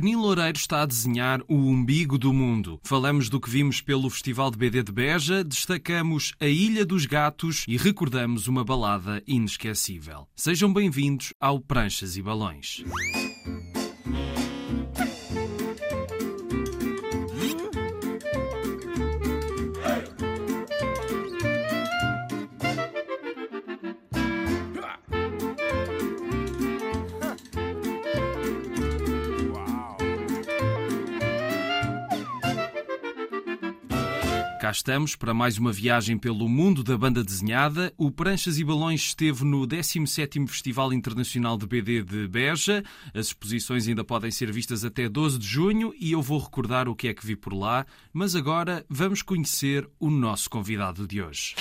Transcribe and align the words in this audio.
Penin 0.00 0.16
Loureiro 0.16 0.56
está 0.56 0.80
a 0.80 0.86
desenhar 0.86 1.42
o 1.46 1.54
umbigo 1.54 2.16
do 2.16 2.32
mundo. 2.32 2.80
Falamos 2.82 3.28
do 3.28 3.38
que 3.38 3.50
vimos 3.50 3.82
pelo 3.82 4.08
Festival 4.08 4.50
de 4.50 4.56
BD 4.56 4.82
de 4.82 4.90
Beja, 4.90 5.44
destacamos 5.44 6.32
a 6.40 6.46
Ilha 6.46 6.86
dos 6.86 7.04
Gatos 7.04 7.66
e 7.68 7.76
recordamos 7.76 8.46
uma 8.48 8.64
balada 8.64 9.22
inesquecível. 9.26 10.26
Sejam 10.34 10.72
bem-vindos 10.72 11.34
ao 11.38 11.60
Pranchas 11.60 12.16
e 12.16 12.22
Balões. 12.22 12.82
Cá 34.70 34.72
estamos 34.72 35.16
para 35.16 35.34
mais 35.34 35.58
uma 35.58 35.72
viagem 35.72 36.16
pelo 36.16 36.48
mundo 36.48 36.84
da 36.84 36.96
banda 36.96 37.24
desenhada. 37.24 37.92
O 37.98 38.08
Pranchas 38.08 38.56
e 38.56 38.62
Balões 38.62 39.00
esteve 39.00 39.44
no 39.44 39.66
17º 39.66 40.46
Festival 40.46 40.92
Internacional 40.92 41.58
de 41.58 41.66
BD 41.66 42.04
de 42.04 42.28
Beja. 42.28 42.84
As 43.12 43.26
exposições 43.26 43.88
ainda 43.88 44.04
podem 44.04 44.30
ser 44.30 44.52
vistas 44.52 44.84
até 44.84 45.08
12 45.08 45.40
de 45.40 45.46
junho 45.48 45.92
e 45.98 46.12
eu 46.12 46.22
vou 46.22 46.38
recordar 46.38 46.88
o 46.88 46.94
que 46.94 47.08
é 47.08 47.14
que 47.14 47.26
vi 47.26 47.34
por 47.34 47.52
lá. 47.52 47.84
Mas 48.12 48.36
agora 48.36 48.86
vamos 48.88 49.22
conhecer 49.22 49.90
o 49.98 50.08
nosso 50.08 50.48
convidado 50.48 51.04
de 51.04 51.20
hoje. 51.20 51.56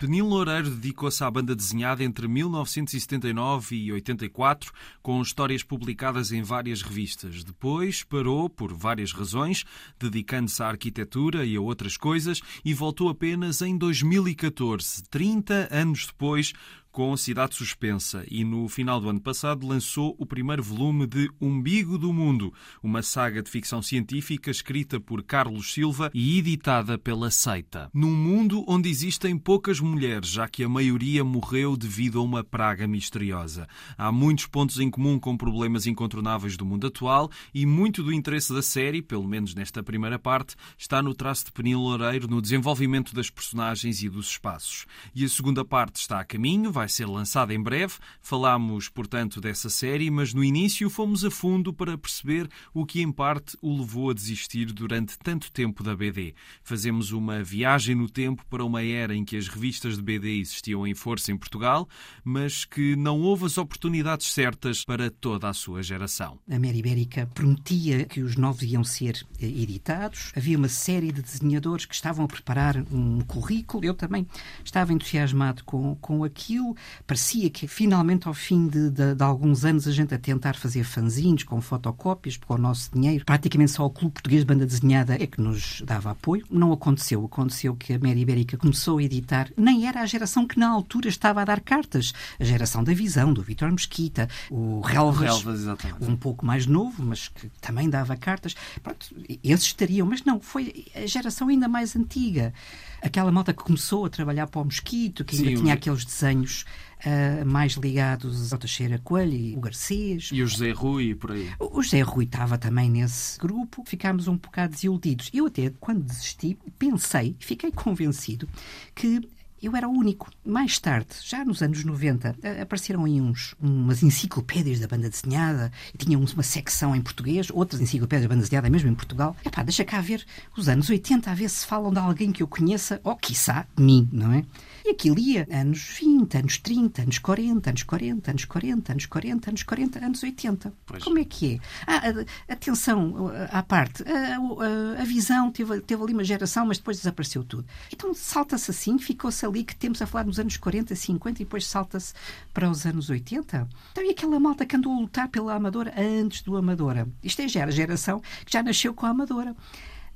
Penil 0.00 0.24
Loureiro 0.24 0.70
dedicou-se 0.70 1.22
à 1.22 1.30
banda 1.30 1.54
desenhada 1.54 2.02
entre 2.02 2.26
1979 2.26 3.76
e 3.76 3.92
84, 3.92 4.72
com 5.02 5.20
histórias 5.20 5.62
publicadas 5.62 6.32
em 6.32 6.42
várias 6.42 6.80
revistas. 6.80 7.44
Depois 7.44 8.02
parou, 8.02 8.48
por 8.48 8.72
várias 8.72 9.12
razões, 9.12 9.62
dedicando-se 9.98 10.62
à 10.62 10.68
arquitetura 10.68 11.44
e 11.44 11.54
a 11.54 11.60
outras 11.60 11.98
coisas, 11.98 12.40
e 12.64 12.72
voltou 12.72 13.10
apenas 13.10 13.60
em 13.60 13.76
2014, 13.76 15.02
30 15.10 15.68
anos 15.70 16.06
depois, 16.06 16.54
com 16.92 17.16
Cidade 17.16 17.54
Suspensa 17.54 18.24
e 18.28 18.44
no 18.44 18.68
final 18.68 19.00
do 19.00 19.08
ano 19.08 19.20
passado 19.20 19.66
lançou 19.66 20.14
o 20.18 20.26
primeiro 20.26 20.62
volume 20.62 21.06
de 21.06 21.30
Umbigo 21.40 21.96
do 21.96 22.12
Mundo, 22.12 22.52
uma 22.82 23.02
saga 23.02 23.42
de 23.42 23.50
ficção 23.50 23.80
científica 23.80 24.50
escrita 24.50 24.98
por 24.98 25.22
Carlos 25.22 25.72
Silva 25.72 26.10
e 26.12 26.38
editada 26.38 26.98
pela 26.98 27.30
Seita. 27.30 27.90
Num 27.94 28.14
mundo 28.14 28.64
onde 28.66 28.88
existem 28.88 29.38
poucas 29.38 29.78
mulheres, 29.80 30.28
já 30.28 30.48
que 30.48 30.64
a 30.64 30.68
maioria 30.68 31.22
morreu 31.22 31.76
devido 31.76 32.18
a 32.18 32.22
uma 32.22 32.42
praga 32.42 32.86
misteriosa. 32.86 33.68
Há 33.96 34.10
muitos 34.10 34.46
pontos 34.46 34.80
em 34.80 34.90
comum 34.90 35.18
com 35.18 35.36
problemas 35.36 35.86
incontornáveis 35.86 36.56
do 36.56 36.66
mundo 36.66 36.88
atual 36.88 37.30
e 37.54 37.64
muito 37.64 38.02
do 38.02 38.12
interesse 38.12 38.52
da 38.52 38.62
série, 38.62 39.00
pelo 39.00 39.26
menos 39.26 39.54
nesta 39.54 39.82
primeira 39.82 40.18
parte, 40.18 40.56
está 40.76 41.02
no 41.02 41.14
traço 41.14 41.46
de 41.46 41.52
Penil 41.52 41.78
Loureiro, 41.78 42.28
no 42.28 42.42
desenvolvimento 42.42 43.14
das 43.14 43.30
personagens 43.30 44.02
e 44.02 44.08
dos 44.08 44.30
espaços. 44.30 44.86
E 45.14 45.24
a 45.24 45.28
segunda 45.28 45.64
parte 45.64 45.96
está 45.96 46.20
a 46.20 46.24
caminho, 46.24 46.72
vai 46.80 46.88
ser 46.88 47.06
lançada 47.06 47.52
em 47.52 47.62
breve. 47.62 47.96
Falámos, 48.22 48.88
portanto, 48.88 49.38
dessa 49.38 49.68
série, 49.68 50.10
mas 50.10 50.32
no 50.32 50.42
início 50.42 50.88
fomos 50.88 51.26
a 51.26 51.30
fundo 51.30 51.74
para 51.74 51.98
perceber 51.98 52.48
o 52.72 52.86
que, 52.86 53.02
em 53.02 53.12
parte, 53.12 53.54
o 53.60 53.78
levou 53.78 54.08
a 54.08 54.14
desistir 54.14 54.72
durante 54.72 55.18
tanto 55.18 55.52
tempo 55.52 55.82
da 55.82 55.94
BD. 55.94 56.34
Fazemos 56.62 57.12
uma 57.12 57.42
viagem 57.42 57.94
no 57.94 58.08
tempo 58.08 58.46
para 58.48 58.64
uma 58.64 58.82
era 58.82 59.14
em 59.14 59.26
que 59.26 59.36
as 59.36 59.46
revistas 59.46 59.96
de 59.96 60.02
BD 60.02 60.38
existiam 60.38 60.86
em 60.86 60.94
força 60.94 61.30
em 61.30 61.36
Portugal, 61.36 61.86
mas 62.24 62.64
que 62.64 62.96
não 62.96 63.20
houve 63.20 63.44
as 63.44 63.58
oportunidades 63.58 64.32
certas 64.32 64.82
para 64.82 65.10
toda 65.10 65.50
a 65.50 65.52
sua 65.52 65.82
geração. 65.82 66.38
A 66.50 66.58
Mera 66.58 66.78
Ibérica 66.78 67.26
prometia 67.34 68.06
que 68.06 68.22
os 68.22 68.36
novos 68.36 68.62
iam 68.62 68.82
ser 68.82 69.22
eh, 69.38 69.44
editados. 69.44 70.32
Havia 70.34 70.56
uma 70.56 70.68
série 70.68 71.12
de 71.12 71.20
desenhadores 71.20 71.84
que 71.84 71.94
estavam 71.94 72.24
a 72.24 72.28
preparar 72.28 72.82
um 72.90 73.20
currículo. 73.20 73.84
Eu 73.84 73.92
também 73.92 74.26
estava 74.64 74.94
entusiasmado 74.94 75.62
com, 75.64 75.94
com 75.96 76.24
aquilo 76.24 76.69
parecia 77.06 77.50
que 77.50 77.66
finalmente, 77.66 78.28
ao 78.28 78.34
fim 78.34 78.66
de, 78.68 78.90
de, 78.90 79.14
de, 79.14 79.22
alguns 79.22 79.64
anos, 79.64 79.86
a 79.86 79.92
gente 79.92 80.14
a 80.14 80.18
tentar 80.18 80.54
fazer 80.56 80.84
fanzines 80.84 81.44
com 81.44 81.60
fotocópias, 81.60 82.36
com 82.36 82.54
o 82.54 82.58
nosso 82.58 82.90
dinheiro, 82.92 83.24
praticamente 83.24 83.72
só 83.72 83.84
o 83.86 83.90
Clube 83.90 84.14
Português 84.14 84.42
de 84.42 84.46
Banda 84.46 84.66
Desenhada 84.66 85.14
é 85.14 85.26
que 85.26 85.40
nos 85.40 85.82
dava 85.82 86.10
apoio. 86.10 86.46
Não 86.50 86.72
aconteceu. 86.72 87.24
Aconteceu 87.24 87.74
que 87.74 87.92
a 87.94 87.98
Mera 87.98 88.18
Ibérica 88.18 88.56
começou 88.56 88.98
a 88.98 89.02
editar, 89.02 89.50
nem 89.56 89.86
era 89.86 90.00
a 90.00 90.06
geração 90.06 90.46
que 90.46 90.58
na 90.58 90.68
altura 90.68 91.08
estava 91.08 91.42
a 91.42 91.44
dar 91.44 91.60
cartas. 91.60 92.12
A 92.38 92.44
geração 92.44 92.82
da 92.82 92.92
Visão, 92.92 93.32
do 93.32 93.42
Vitor 93.42 93.70
Mesquita, 93.70 94.28
o 94.50 94.80
Relvas, 94.80 95.42
Relvas 95.42 96.08
um 96.08 96.16
pouco 96.16 96.44
mais 96.44 96.66
novo, 96.66 97.02
mas 97.02 97.28
que 97.28 97.48
também 97.60 97.88
dava 97.88 98.16
cartas. 98.16 98.54
Pronto, 98.82 99.14
esses 99.42 99.66
estariam, 99.66 100.06
mas 100.06 100.24
não, 100.24 100.40
foi 100.40 100.86
a 100.94 101.06
geração 101.06 101.48
ainda 101.48 101.68
mais 101.68 101.94
antiga 101.96 102.52
aquela 103.02 103.30
malta 103.30 103.52
que 103.52 103.62
começou 103.62 104.04
a 104.04 104.10
trabalhar 104.10 104.46
para 104.46 104.60
o 104.60 104.64
mosquito, 104.64 105.24
que 105.24 105.36
ainda 105.36 105.50
Sim, 105.50 105.56
tinha 105.56 105.74
o... 105.74 105.76
aqueles 105.76 106.04
desenhos 106.04 106.64
uh, 107.04 107.46
mais 107.46 107.72
ligados 107.72 108.52
ao 108.52 108.58
Teixeira 108.58 108.98
Coelho 108.98 109.34
e 109.34 109.56
o 109.56 109.60
Garcês. 109.60 110.30
E 110.32 110.42
o 110.42 110.46
José 110.46 110.70
Rui, 110.70 111.14
por 111.14 111.32
aí. 111.32 111.50
O 111.58 111.82
José 111.82 112.00
Rui 112.02 112.24
estava 112.24 112.58
também 112.58 112.90
nesse 112.90 113.38
grupo. 113.38 113.82
Ficámos 113.86 114.28
um 114.28 114.36
bocado 114.36 114.74
desiludidos. 114.74 115.30
Eu 115.32 115.46
até, 115.46 115.70
quando 115.80 116.02
desisti, 116.02 116.58
pensei, 116.78 117.36
fiquei 117.38 117.70
convencido 117.72 118.48
que 118.94 119.20
eu 119.62 119.76
era 119.76 119.88
o 119.88 119.92
único. 119.92 120.30
Mais 120.44 120.78
tarde, 120.78 121.08
já 121.22 121.44
nos 121.44 121.62
anos 121.62 121.84
90, 121.84 122.36
apareceram 122.62 123.04
aí 123.04 123.20
uns, 123.20 123.54
umas 123.60 124.02
enciclopédias 124.02 124.80
da 124.80 124.86
banda 124.86 125.08
desenhada, 125.08 125.70
e 125.94 125.98
tinham 125.98 126.20
uma 126.20 126.42
secção 126.42 126.94
em 126.94 127.00
português, 127.00 127.48
outras 127.52 127.80
enciclopédias 127.80 128.28
da 128.28 128.34
banda 128.34 128.42
desenhada 128.42 128.70
mesmo 128.70 128.88
em 128.88 128.94
Portugal. 128.94 129.36
Epá, 129.44 129.62
deixa 129.62 129.84
cá 129.84 130.00
ver 130.00 130.24
os 130.56 130.68
anos 130.68 130.88
80, 130.88 131.30
a 131.30 131.34
ver 131.34 131.48
se 131.48 131.66
falam 131.66 131.92
de 131.92 131.98
alguém 131.98 132.32
que 132.32 132.42
eu 132.42 132.48
conheça, 132.48 133.00
ou 133.04 133.16
quiçá, 133.16 133.66
mim, 133.78 134.08
não 134.12 134.32
é? 134.32 134.44
E 134.84 134.90
aquilo 134.90 135.18
ia 135.18 135.46
anos 135.50 135.98
20, 136.00 136.38
anos 136.38 136.58
30, 136.58 137.02
anos 137.02 137.18
40, 137.18 137.70
anos 137.70 137.82
40, 137.82 138.30
anos 138.30 138.44
40, 138.44 138.92
anos 138.92 139.06
40, 139.06 139.50
anos 139.50 139.62
40, 139.62 140.04
anos 140.04 140.22
80. 140.22 140.72
Pois. 140.86 141.04
Como 141.04 141.18
é 141.18 141.24
que 141.24 141.54
é? 141.54 141.58
Ah, 141.86 142.24
atenção 142.48 143.30
à 143.50 143.62
parte. 143.62 144.02
A, 144.04 144.36
a, 144.36 145.02
a, 145.02 145.04
visão 145.04 145.50
teve, 145.50 145.80
teve 145.80 146.02
ali 146.02 146.12
uma 146.12 146.24
geração, 146.24 146.66
mas 146.66 146.78
depois 146.78 146.96
desapareceu 146.96 147.44
tudo. 147.44 147.66
Então 147.92 148.14
salta-se 148.14 148.70
assim, 148.70 148.98
ficou-se 148.98 149.44
ali 149.50 149.64
que 149.64 149.76
temos 149.76 150.00
a 150.00 150.06
falar 150.06 150.24
nos 150.24 150.38
anos 150.38 150.56
40, 150.56 150.94
50 150.94 151.42
e 151.42 151.44
depois 151.44 151.66
salta-se 151.66 152.14
para 152.54 152.70
os 152.70 152.86
anos 152.86 153.10
80. 153.10 153.68
Então 153.92 154.04
e 154.04 154.10
aquela 154.10 154.40
malta 154.40 154.64
que 154.64 154.76
andou 154.76 154.92
a 154.92 155.00
lutar 155.00 155.28
pela 155.28 155.54
Amadora 155.54 155.92
antes 155.96 156.42
do 156.42 156.56
Amadora? 156.56 157.08
Isto 157.22 157.42
é 157.42 157.48
já 157.48 157.64
a 157.64 157.70
geração 157.70 158.20
que 158.44 158.52
já 158.52 158.62
nasceu 158.62 158.94
com 158.94 159.06
a 159.06 159.10
Amadora 159.10 159.54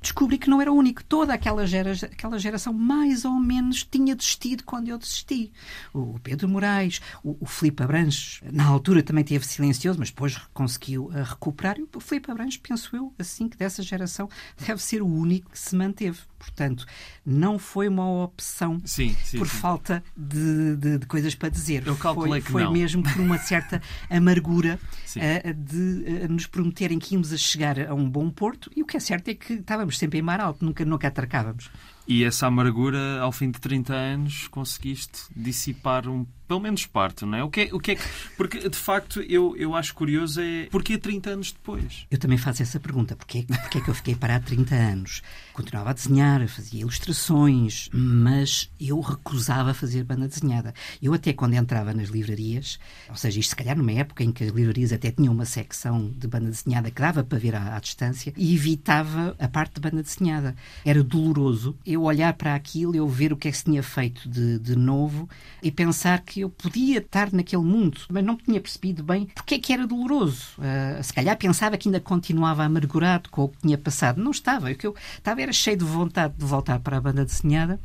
descobri 0.05 0.37
que 0.37 0.49
não 0.49 0.61
era 0.61 0.71
o 0.71 0.75
único. 0.75 1.03
Toda 1.03 1.33
aquela, 1.33 1.65
gera, 1.65 1.91
aquela 1.91 2.37
geração, 2.37 2.71
mais 2.71 3.25
ou 3.25 3.33
menos, 3.33 3.83
tinha 3.83 4.15
desistido 4.15 4.63
quando 4.63 4.87
eu 4.87 4.97
desisti. 4.97 5.51
O 5.93 6.19
Pedro 6.19 6.47
Moraes, 6.47 7.01
o, 7.23 7.35
o 7.39 7.45
Filipe 7.45 7.83
Abranches, 7.83 8.41
na 8.51 8.65
altura 8.65 9.01
também 9.03 9.23
teve 9.23 9.45
silencioso, 9.45 9.99
mas 9.99 10.09
depois 10.09 10.37
conseguiu 10.53 11.05
uh, 11.05 11.23
recuperar. 11.23 11.77
E 11.79 11.87
o 11.95 11.99
Filipe 11.99 12.31
Abranches, 12.31 12.57
penso 12.57 12.95
eu, 12.95 13.13
assim, 13.17 13.49
que 13.49 13.57
dessa 13.57 13.81
geração 13.81 14.29
deve 14.65 14.81
ser 14.81 15.01
o 15.01 15.07
único 15.07 15.49
que 15.49 15.59
se 15.59 15.75
manteve. 15.75 16.19
Portanto, 16.37 16.85
não 17.25 17.57
foi 17.57 17.87
uma 17.87 18.23
opção 18.23 18.81
sim, 18.85 19.15
sim, 19.23 19.37
por 19.37 19.47
sim. 19.47 19.57
falta 19.57 20.03
de, 20.15 20.75
de, 20.75 20.97
de, 20.99 21.05
coisas 21.05 21.33
para 21.33 21.49
dizer. 21.49 21.87
Eu 21.87 21.95
calculei 21.95 22.41
foi, 22.41 22.41
que 22.41 22.51
foi 22.51 22.63
não. 22.63 22.71
mesmo 22.73 23.03
por 23.03 23.19
uma 23.19 23.37
certa 23.37 23.81
amargura 24.09 24.79
uh, 25.15 25.53
de 25.53 26.25
uh, 26.25 26.31
nos 26.31 26.45
prometerem 26.45 26.99
que 26.99 27.15
íamos 27.15 27.33
a 27.33 27.37
chegar 27.37 27.79
a 27.79 27.93
um 27.93 28.09
bom 28.09 28.29
porto 28.29 28.69
e 28.75 28.81
o 28.81 28.85
que 28.85 28.97
é 28.97 28.99
certo 28.99 29.29
é 29.29 29.33
que 29.33 29.53
estávamos 29.53 29.97
sempre 29.97 30.19
em 30.19 30.21
mar 30.21 30.39
alto, 30.39 30.63
nunca, 30.63 30.83
nunca 30.85 31.07
atracávamos. 31.07 31.69
E 32.07 32.23
essa 32.23 32.47
amargura, 32.47 33.19
ao 33.19 33.31
fim 33.31 33.49
de 33.49 33.59
30 33.59 33.93
anos, 33.93 34.47
conseguiste 34.47 35.23
dissipar 35.35 36.07
um 36.07 36.25
pelo 36.47 36.59
menos 36.59 36.85
parte, 36.85 37.25
não 37.25 37.37
é? 37.37 37.43
O 37.43 37.49
que 37.49 37.61
é, 37.61 37.69
o 37.73 37.79
que, 37.79 37.91
é 37.91 37.95
que 37.95 38.03
porque 38.37 38.69
de 38.69 38.77
facto 38.77 39.21
eu, 39.21 39.55
eu 39.57 39.75
acho 39.75 39.93
curioso 39.93 40.41
é 40.41 40.67
porquê 40.69 40.97
30 40.97 41.29
anos 41.31 41.51
depois? 41.51 42.05
Eu 42.09 42.17
também 42.17 42.37
faço 42.37 42.61
essa 42.61 42.79
pergunta, 42.79 43.15
porquê, 43.15 43.45
porquê 43.47 43.79
é 43.79 43.81
que 43.81 43.89
eu 43.89 43.95
fiquei 43.95 44.15
parado 44.15 44.45
30 44.45 44.75
anos? 44.75 45.21
Continuava 45.53 45.89
a 45.89 45.93
desenhar, 45.93 46.47
fazia 46.47 46.81
ilustrações, 46.81 47.89
mas 47.91 48.69
eu 48.79 48.99
recusava 48.99 49.73
fazer 49.73 50.03
banda 50.03 50.27
desenhada. 50.27 50.73
Eu 51.01 51.13
até 51.13 51.33
quando 51.33 51.53
entrava 51.53 51.93
nas 51.93 52.09
livrarias, 52.09 52.79
ou 53.09 53.15
seja, 53.15 53.39
isto 53.39 53.49
se 53.49 53.55
calhar 53.55 53.77
numa 53.77 53.93
época 53.93 54.23
em 54.23 54.31
que 54.31 54.43
as 54.43 54.51
livrarias 54.51 54.91
até 54.93 55.11
tinham 55.11 55.33
uma 55.33 55.45
secção 55.45 56.11
de 56.15 56.27
banda 56.27 56.49
desenhada 56.49 56.91
que 56.91 57.01
dava 57.01 57.23
para 57.23 57.39
ver 57.39 57.55
à, 57.55 57.75
à 57.75 57.79
distância, 57.79 58.33
e 58.37 58.53
evitava 58.53 59.35
a 59.39 59.47
parte 59.47 59.75
de 59.75 59.81
banda 59.81 60.03
desenhada. 60.03 60.55
Era 60.83 61.03
doloroso 61.03 61.75
olhar 62.03 62.33
para 62.33 62.55
aquilo, 62.55 62.95
eu 62.95 63.07
ver 63.07 63.33
o 63.33 63.37
que 63.37 63.47
é 63.47 63.51
que 63.51 63.57
se 63.57 63.63
tinha 63.63 63.83
feito 63.83 64.27
de, 64.27 64.59
de 64.59 64.75
novo 64.75 65.29
e 65.61 65.71
pensar 65.71 66.21
que 66.21 66.41
eu 66.41 66.49
podia 66.49 66.99
estar 66.99 67.31
naquele 67.31 67.63
mundo, 67.63 68.01
mas 68.09 68.23
não 68.23 68.35
tinha 68.35 68.59
percebido 68.59 69.03
bem 69.03 69.27
porque 69.33 69.55
é 69.55 69.59
que 69.59 69.73
era 69.73 69.87
doloroso. 69.87 70.53
Uh, 70.57 71.03
se 71.03 71.13
calhar 71.13 71.37
pensava 71.37 71.77
que 71.77 71.87
ainda 71.87 71.99
continuava 71.99 72.63
amargurado 72.63 73.29
com 73.29 73.43
o 73.43 73.49
que 73.49 73.57
tinha 73.59 73.77
passado. 73.77 74.21
Não 74.21 74.31
estava. 74.31 74.71
O 74.71 74.75
que 74.75 74.87
eu 74.87 74.95
estava 75.17 75.41
era 75.41 75.53
cheio 75.53 75.77
de 75.77 75.85
vontade 75.85 76.33
de 76.37 76.45
voltar 76.45 76.79
para 76.79 76.97
a 76.97 77.01
banda 77.01 77.25
desenhada 77.25 77.79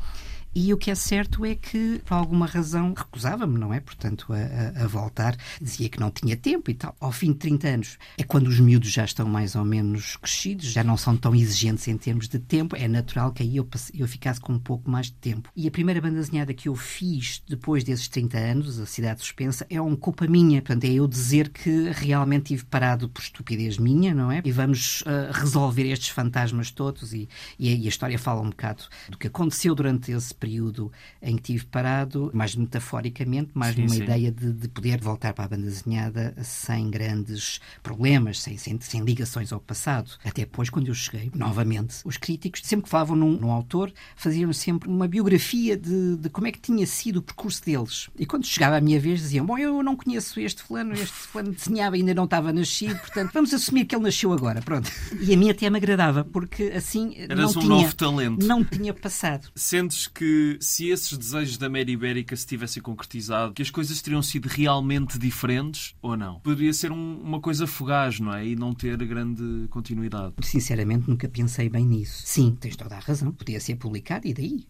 E 0.55 0.75
o 0.75 0.77
que 0.77 0.91
é 0.91 0.95
certo 0.97 1.45
é 1.45 1.55
que, 1.55 2.01
por 2.05 2.15
alguma 2.15 2.45
razão, 2.45 2.93
recusava-me, 2.97 3.57
não 3.57 3.73
é? 3.73 3.79
Portanto, 3.79 4.27
a, 4.33 4.81
a, 4.81 4.85
a, 4.85 4.87
voltar, 4.89 5.37
dizia 5.61 5.89
que 5.89 6.01
não 6.01 6.11
tinha 6.11 6.37
tempo 6.37 6.71
e 6.71 6.75
tal. 6.75 6.95
Ao 6.99 7.13
fim 7.13 7.33
de 7.33 7.39
30 7.39 7.69
anos, 7.69 7.99
é 8.19 8.25
quando 8.25 8.49
os 8.49 8.59
miúdos 8.59 8.91
já 8.91 9.05
estão 9.05 9.29
mais 9.29 9.55
ou 9.55 9.65
menos 9.65 10.17
crescidos, 10.17 10.67
já 10.67 10.83
não 10.83 10.97
são 10.97 11.17
tão 11.17 11.35
exigentes 11.37 11.87
em 11.87 11.97
termos 11.97 12.27
de 12.27 12.41
tempo, 12.41 12.75
é 12.75 12.89
natural 12.89 13.33
que 13.33 13.45
aí 13.45 13.57
eu, 13.57 13.69
eu 13.95 14.09
ficasse 14.09 14.41
com 14.41 14.53
um 14.55 14.59
pouco 14.59 14.91
mais 14.91 15.07
de 15.07 15.13
tempo. 15.13 15.49
E 15.55 15.69
a 15.69 15.71
primeira 15.71 16.01
banda 16.01 16.17
desenhada 16.17 16.53
que 16.53 16.69
eu 16.69 16.75
fiz 16.75 17.43
depois 17.49 17.85
desses 17.85 18.09
30 18.09 18.37
anos, 18.37 18.81
A 18.81 18.87
Cidade 18.87 19.21
Suspensa, 19.21 19.65
é 19.71 19.81
uma 19.81 19.97
culpa 19.97 20.27
minha. 20.27 20.61
Portanto, 20.61 20.85
é 20.85 20.89
eu 20.89 21.07
dizer 21.07 21.51
que 21.51 21.91
realmente 21.93 22.47
tive 22.47 22.65
parado 22.65 23.09
por 23.09 23.23
estupidez 23.23 23.79
minha, 23.79 24.13
não 24.13 24.33
é? 24.33 24.43
E 24.45 24.51
vamos 24.51 25.03
uh, 25.03 25.31
resolver 25.33 25.89
estes 25.89 26.09
fantasmas 26.09 26.73
todos 26.73 27.13
e, 27.13 27.29
e, 27.57 27.83
e, 27.83 27.87
a 27.87 27.89
história 27.89 28.19
fala 28.19 28.41
um 28.41 28.51
bocado 28.51 28.85
do 29.09 29.17
que 29.17 29.29
aconteceu 29.29 29.75
durante 29.75 30.11
esse 30.11 30.35
período 30.41 30.91
em 31.23 31.37
que 31.37 31.43
tive 31.43 31.67
parado, 31.67 32.31
mais 32.33 32.57
metaforicamente, 32.57 33.51
mais 33.55 33.75
sim, 33.75 33.83
numa 33.83 33.95
sim. 33.95 34.03
ideia 34.03 34.33
de, 34.33 34.53
de, 34.53 34.69
poder 34.69 35.01
voltar 35.01 35.35
para 35.35 35.45
a 35.45 35.49
banda 35.49 35.67
desenhada 35.67 36.35
sem 36.43 36.91
grandes 36.91 37.61
problemas, 37.83 38.41
sem, 38.41 38.57
sem, 38.57 38.81
sem 38.81 39.03
ligações 39.05 39.53
ao 39.53 39.61
passado. 39.61 40.11
Até 40.25 40.43
depois, 40.43 40.71
quando 40.71 40.89
eu 40.89 40.95
cheguei, 40.95 41.31
novamente, 41.35 41.97
os 42.05 42.17
críticos, 42.17 42.63
sempre 42.65 42.85
que 42.85 42.91
falavam 42.91 43.15
num, 43.15 43.33
num 43.33 43.51
autor, 43.51 43.93
faziam 44.17 44.53
sempre 44.53 44.89
uma 44.89 45.07
biografia 45.07 45.77
de, 45.77 46.17
de 46.17 46.31
como 46.31 46.47
é 46.47 46.53
que 46.53 46.61
tinha 46.61 46.87
sido 46.87 47.19
o 47.19 47.23
percurso 47.23 47.65
deles. 47.65 48.09
E 48.19 48.25
quando 48.25 48.47
chegava 48.47 48.77
a 48.77 48.81
minha 48.81 48.99
vez, 48.99 49.21
diziam: 49.21 49.45
Bom, 49.45 49.59
eu 49.59 49.83
não 49.83 49.95
conheço 49.95 50.41
este 50.41 50.63
fulano, 50.63 50.95
este 50.95 51.13
fulano 51.13 51.53
desenhava 51.53 51.97
ainda 51.97 52.15
não 52.15 52.25
estava 52.25 52.53
nascido, 52.53 52.99
portanto, 52.99 53.31
vamos 53.33 53.53
assumir 53.53 53.85
que 53.85 53.95
ele 53.95 54.05
nasceu 54.05 54.33
agora. 54.33 54.63
Pronto. 54.63 54.91
E 55.21 55.35
a 55.35 55.37
mim 55.37 55.51
até 55.51 55.69
me 55.69 55.77
agradava, 55.77 56.25
porque 56.25 56.73
assim 56.75 57.15
Eras 57.17 57.39
não, 57.39 57.49
um 57.49 57.53
tinha, 57.53 57.69
novo 57.69 57.95
talento. 57.95 58.47
não 58.47 58.65
tinha 58.65 58.95
passado. 58.95 59.49
Sentes 59.55 60.07
que 60.07 60.30
se 60.61 60.89
esses 60.89 61.17
desejos 61.17 61.57
da 61.57 61.69
Mary 61.69 61.93
Ibérica 61.93 62.35
se 62.37 62.47
tivessem 62.47 62.83
concretizado, 62.83 63.53
que 63.53 63.63
as 63.63 63.71
coisas 63.71 64.01
teriam 64.01 64.23
sido 64.23 64.47
realmente 64.47 65.19
diferentes 65.19 65.95
ou 66.01 66.17
não? 66.17 66.41
Poderia 66.41 66.73
ser 66.73 66.93
um, 66.93 67.21
uma 67.21 67.41
coisa 67.41 67.67
fugaz, 67.67 68.21
não 68.21 68.35
é? 68.35 68.47
E 68.47 68.57
não 68.57 68.73
ter 68.73 68.97
grande 69.07 69.67
continuidade. 69.69 70.35
Sinceramente, 70.43 71.09
nunca 71.09 71.29
pensei 71.29 71.69
bem 71.69 71.85
nisso. 71.85 72.23
Sim, 72.25 72.57
tens 72.59 72.77
toda 72.77 72.97
a 72.97 73.01
razão. 73.01 73.33
Podia 73.33 73.61
ser 73.61 73.77
publicado 73.77 74.27
e 74.27 74.35
daí? 74.35 74.67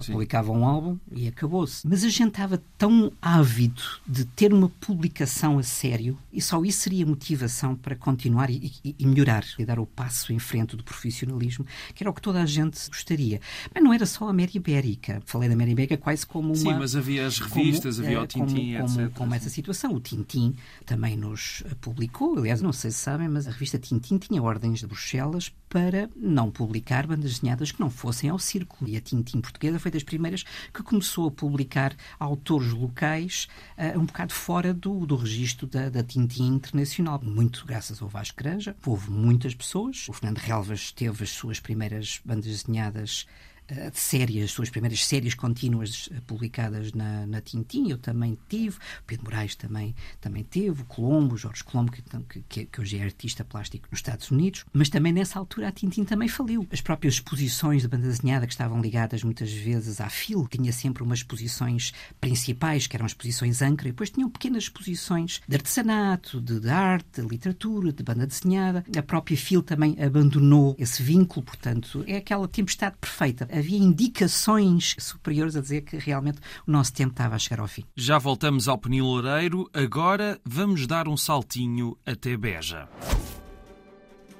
Sim. 0.00 0.12
Publicava 0.12 0.50
um 0.50 0.64
álbum 0.64 0.98
e 1.12 1.28
acabou-se. 1.28 1.86
Mas 1.86 2.02
a 2.02 2.08
gente 2.08 2.28
estava 2.28 2.62
tão 2.78 3.12
ávido 3.20 3.82
de 4.06 4.24
ter 4.24 4.54
uma 4.54 4.68
publicação 4.68 5.58
a 5.58 5.62
sério 5.62 6.18
e 6.32 6.40
só 6.40 6.64
isso 6.64 6.80
seria 6.80 7.04
motivação 7.04 7.76
para 7.76 7.94
continuar 7.94 8.48
e, 8.48 8.72
e, 8.82 8.96
e, 8.98 9.06
melhorar 9.06 9.44
e 9.58 9.64
dar 9.64 9.78
o 9.78 9.84
passo 9.84 10.32
em 10.32 10.38
frente 10.38 10.76
do 10.76 10.82
profissionalismo, 10.82 11.66
que 11.94 12.02
era 12.02 12.10
o 12.10 12.14
que 12.14 12.22
toda 12.22 12.42
a 12.42 12.46
gente 12.46 12.88
gostaria. 12.88 13.40
Mas 13.74 13.84
não 13.84 13.92
era 13.92 14.06
só 14.06 14.28
a 14.28 14.32
Mary 14.32 14.52
Ibérica. 14.54 15.22
Falei 15.26 15.48
da 15.48 15.56
Mary 15.56 15.72
Ibérica 15.72 15.98
quase 15.98 16.26
como 16.26 16.48
uma. 16.48 16.56
Sim, 16.56 16.74
mas 16.74 16.96
havia 16.96 17.26
as 17.26 17.38
revistas, 17.38 17.96
como, 17.96 18.06
havia 18.06 18.22
o 18.22 18.26
Tintim, 18.26 18.76
como, 18.76 18.88
como, 18.88 19.00
etc. 19.00 19.14
Como 19.14 19.34
essa 19.34 19.50
situação. 19.50 19.94
O 19.94 20.00
Tintim 20.00 20.54
também 20.86 21.16
nos 21.16 21.62
publicou. 21.82 22.38
Aliás, 22.38 22.62
não 22.62 22.72
sei 22.72 22.90
se 22.90 22.98
sabem, 22.98 23.28
mas 23.28 23.46
a 23.46 23.50
revista 23.50 23.78
Tintim 23.78 24.16
tinha 24.16 24.42
ordens 24.42 24.80
de 24.80 24.86
Bruxelas 24.86 25.52
para 25.68 26.08
não 26.16 26.50
publicar 26.50 27.06
bandas 27.06 27.34
desenhadas 27.34 27.70
que 27.70 27.80
não 27.80 27.90
fossem 27.90 28.30
ao 28.30 28.38
círculo. 28.38 28.90
E 28.90 28.96
a 28.96 29.00
Tintim 29.00 29.40
portuguesa 29.50 29.78
foi 29.78 29.90
das 29.90 30.02
primeiras 30.02 30.44
que 30.72 30.82
começou 30.82 31.28
a 31.28 31.30
publicar 31.30 31.94
autores 32.18 32.72
locais 32.72 33.48
uh, 33.76 33.98
um 33.98 34.04
bocado 34.04 34.32
fora 34.32 34.72
do, 34.72 35.06
do 35.06 35.16
registro 35.16 35.66
da, 35.66 35.88
da 35.88 36.02
Tintim 36.02 36.54
internacional. 36.54 37.20
Muito 37.22 37.64
graças 37.66 38.00
ao 38.00 38.08
Vasco 38.08 38.36
Granja. 38.36 38.76
Houve 38.84 39.10
muitas 39.10 39.54
pessoas. 39.54 40.06
O 40.08 40.12
Fernando 40.12 40.38
Relvas 40.38 40.92
teve 40.92 41.24
as 41.24 41.30
suas 41.30 41.60
primeiras 41.60 42.20
bandas 42.24 42.46
desenhadas 42.46 43.26
de 43.74 43.98
séries, 43.98 44.44
as 44.44 44.50
suas 44.50 44.70
primeiras 44.70 45.04
séries 45.04 45.34
contínuas 45.34 46.08
eh, 46.12 46.20
publicadas 46.26 46.92
na, 46.92 47.26
na 47.26 47.40
Tintin, 47.40 47.90
eu 47.90 47.98
também 47.98 48.36
tive, 48.48 48.76
Pedro 49.06 49.24
Moraes 49.24 49.54
também, 49.54 49.94
também 50.20 50.42
teve, 50.42 50.82
o 50.82 50.84
Colombo, 50.84 51.36
Jorge 51.36 51.62
Colombo, 51.62 51.92
que, 51.92 52.02
que, 52.48 52.64
que 52.66 52.80
hoje 52.80 52.98
é 52.98 53.04
artista 53.04 53.44
plástico 53.44 53.88
nos 53.90 53.98
Estados 54.00 54.30
Unidos, 54.30 54.64
mas 54.72 54.88
também 54.88 55.12
nessa 55.12 55.38
altura 55.38 55.68
a 55.68 55.72
Tintin 55.72 56.04
também 56.04 56.28
faliu. 56.28 56.66
As 56.72 56.80
próprias 56.80 57.14
exposições 57.14 57.82
de 57.82 57.88
banda 57.88 58.08
desenhada 58.08 58.46
que 58.46 58.52
estavam 58.52 58.80
ligadas 58.80 59.22
muitas 59.22 59.52
vezes 59.52 60.00
à 60.00 60.08
FIL, 60.08 60.46
tinha 60.48 60.72
sempre 60.72 61.02
umas 61.02 61.20
exposições 61.20 61.92
principais, 62.20 62.86
que 62.86 62.96
eram 62.96 63.06
exposições 63.06 63.62
âncora, 63.62 63.88
e 63.88 63.92
depois 63.92 64.10
tinham 64.10 64.28
pequenas 64.28 64.64
exposições 64.64 65.40
de 65.46 65.56
artesanato, 65.56 66.40
de, 66.40 66.60
de 66.60 66.68
arte, 66.68 67.22
de 67.22 67.28
literatura, 67.28 67.92
de 67.92 68.02
banda 68.02 68.26
desenhada. 68.26 68.84
A 68.96 69.02
própria 69.02 69.36
FIL 69.36 69.62
também 69.62 69.96
abandonou 70.02 70.74
esse 70.78 71.02
vínculo, 71.02 71.44
portanto, 71.44 72.04
é 72.06 72.16
aquela 72.16 72.48
tempestade 72.48 72.96
perfeita 73.00 73.48
havia 73.60 73.78
indicações 73.78 74.96
superiores 74.98 75.56
a 75.56 75.60
dizer 75.60 75.82
que 75.82 75.96
realmente 75.96 76.40
o 76.66 76.70
nosso 76.70 76.92
tempo 76.92 77.12
estava 77.12 77.36
a 77.36 77.38
chegar 77.38 77.60
ao 77.60 77.68
fim. 77.68 77.84
Já 77.96 78.18
voltamos 78.18 78.68
ao 78.68 78.78
Penil 78.78 79.04
Loureiro, 79.04 79.68
agora 79.72 80.40
vamos 80.44 80.86
dar 80.86 81.08
um 81.08 81.16
saltinho 81.16 81.96
até 82.04 82.36
Beja. 82.36 82.88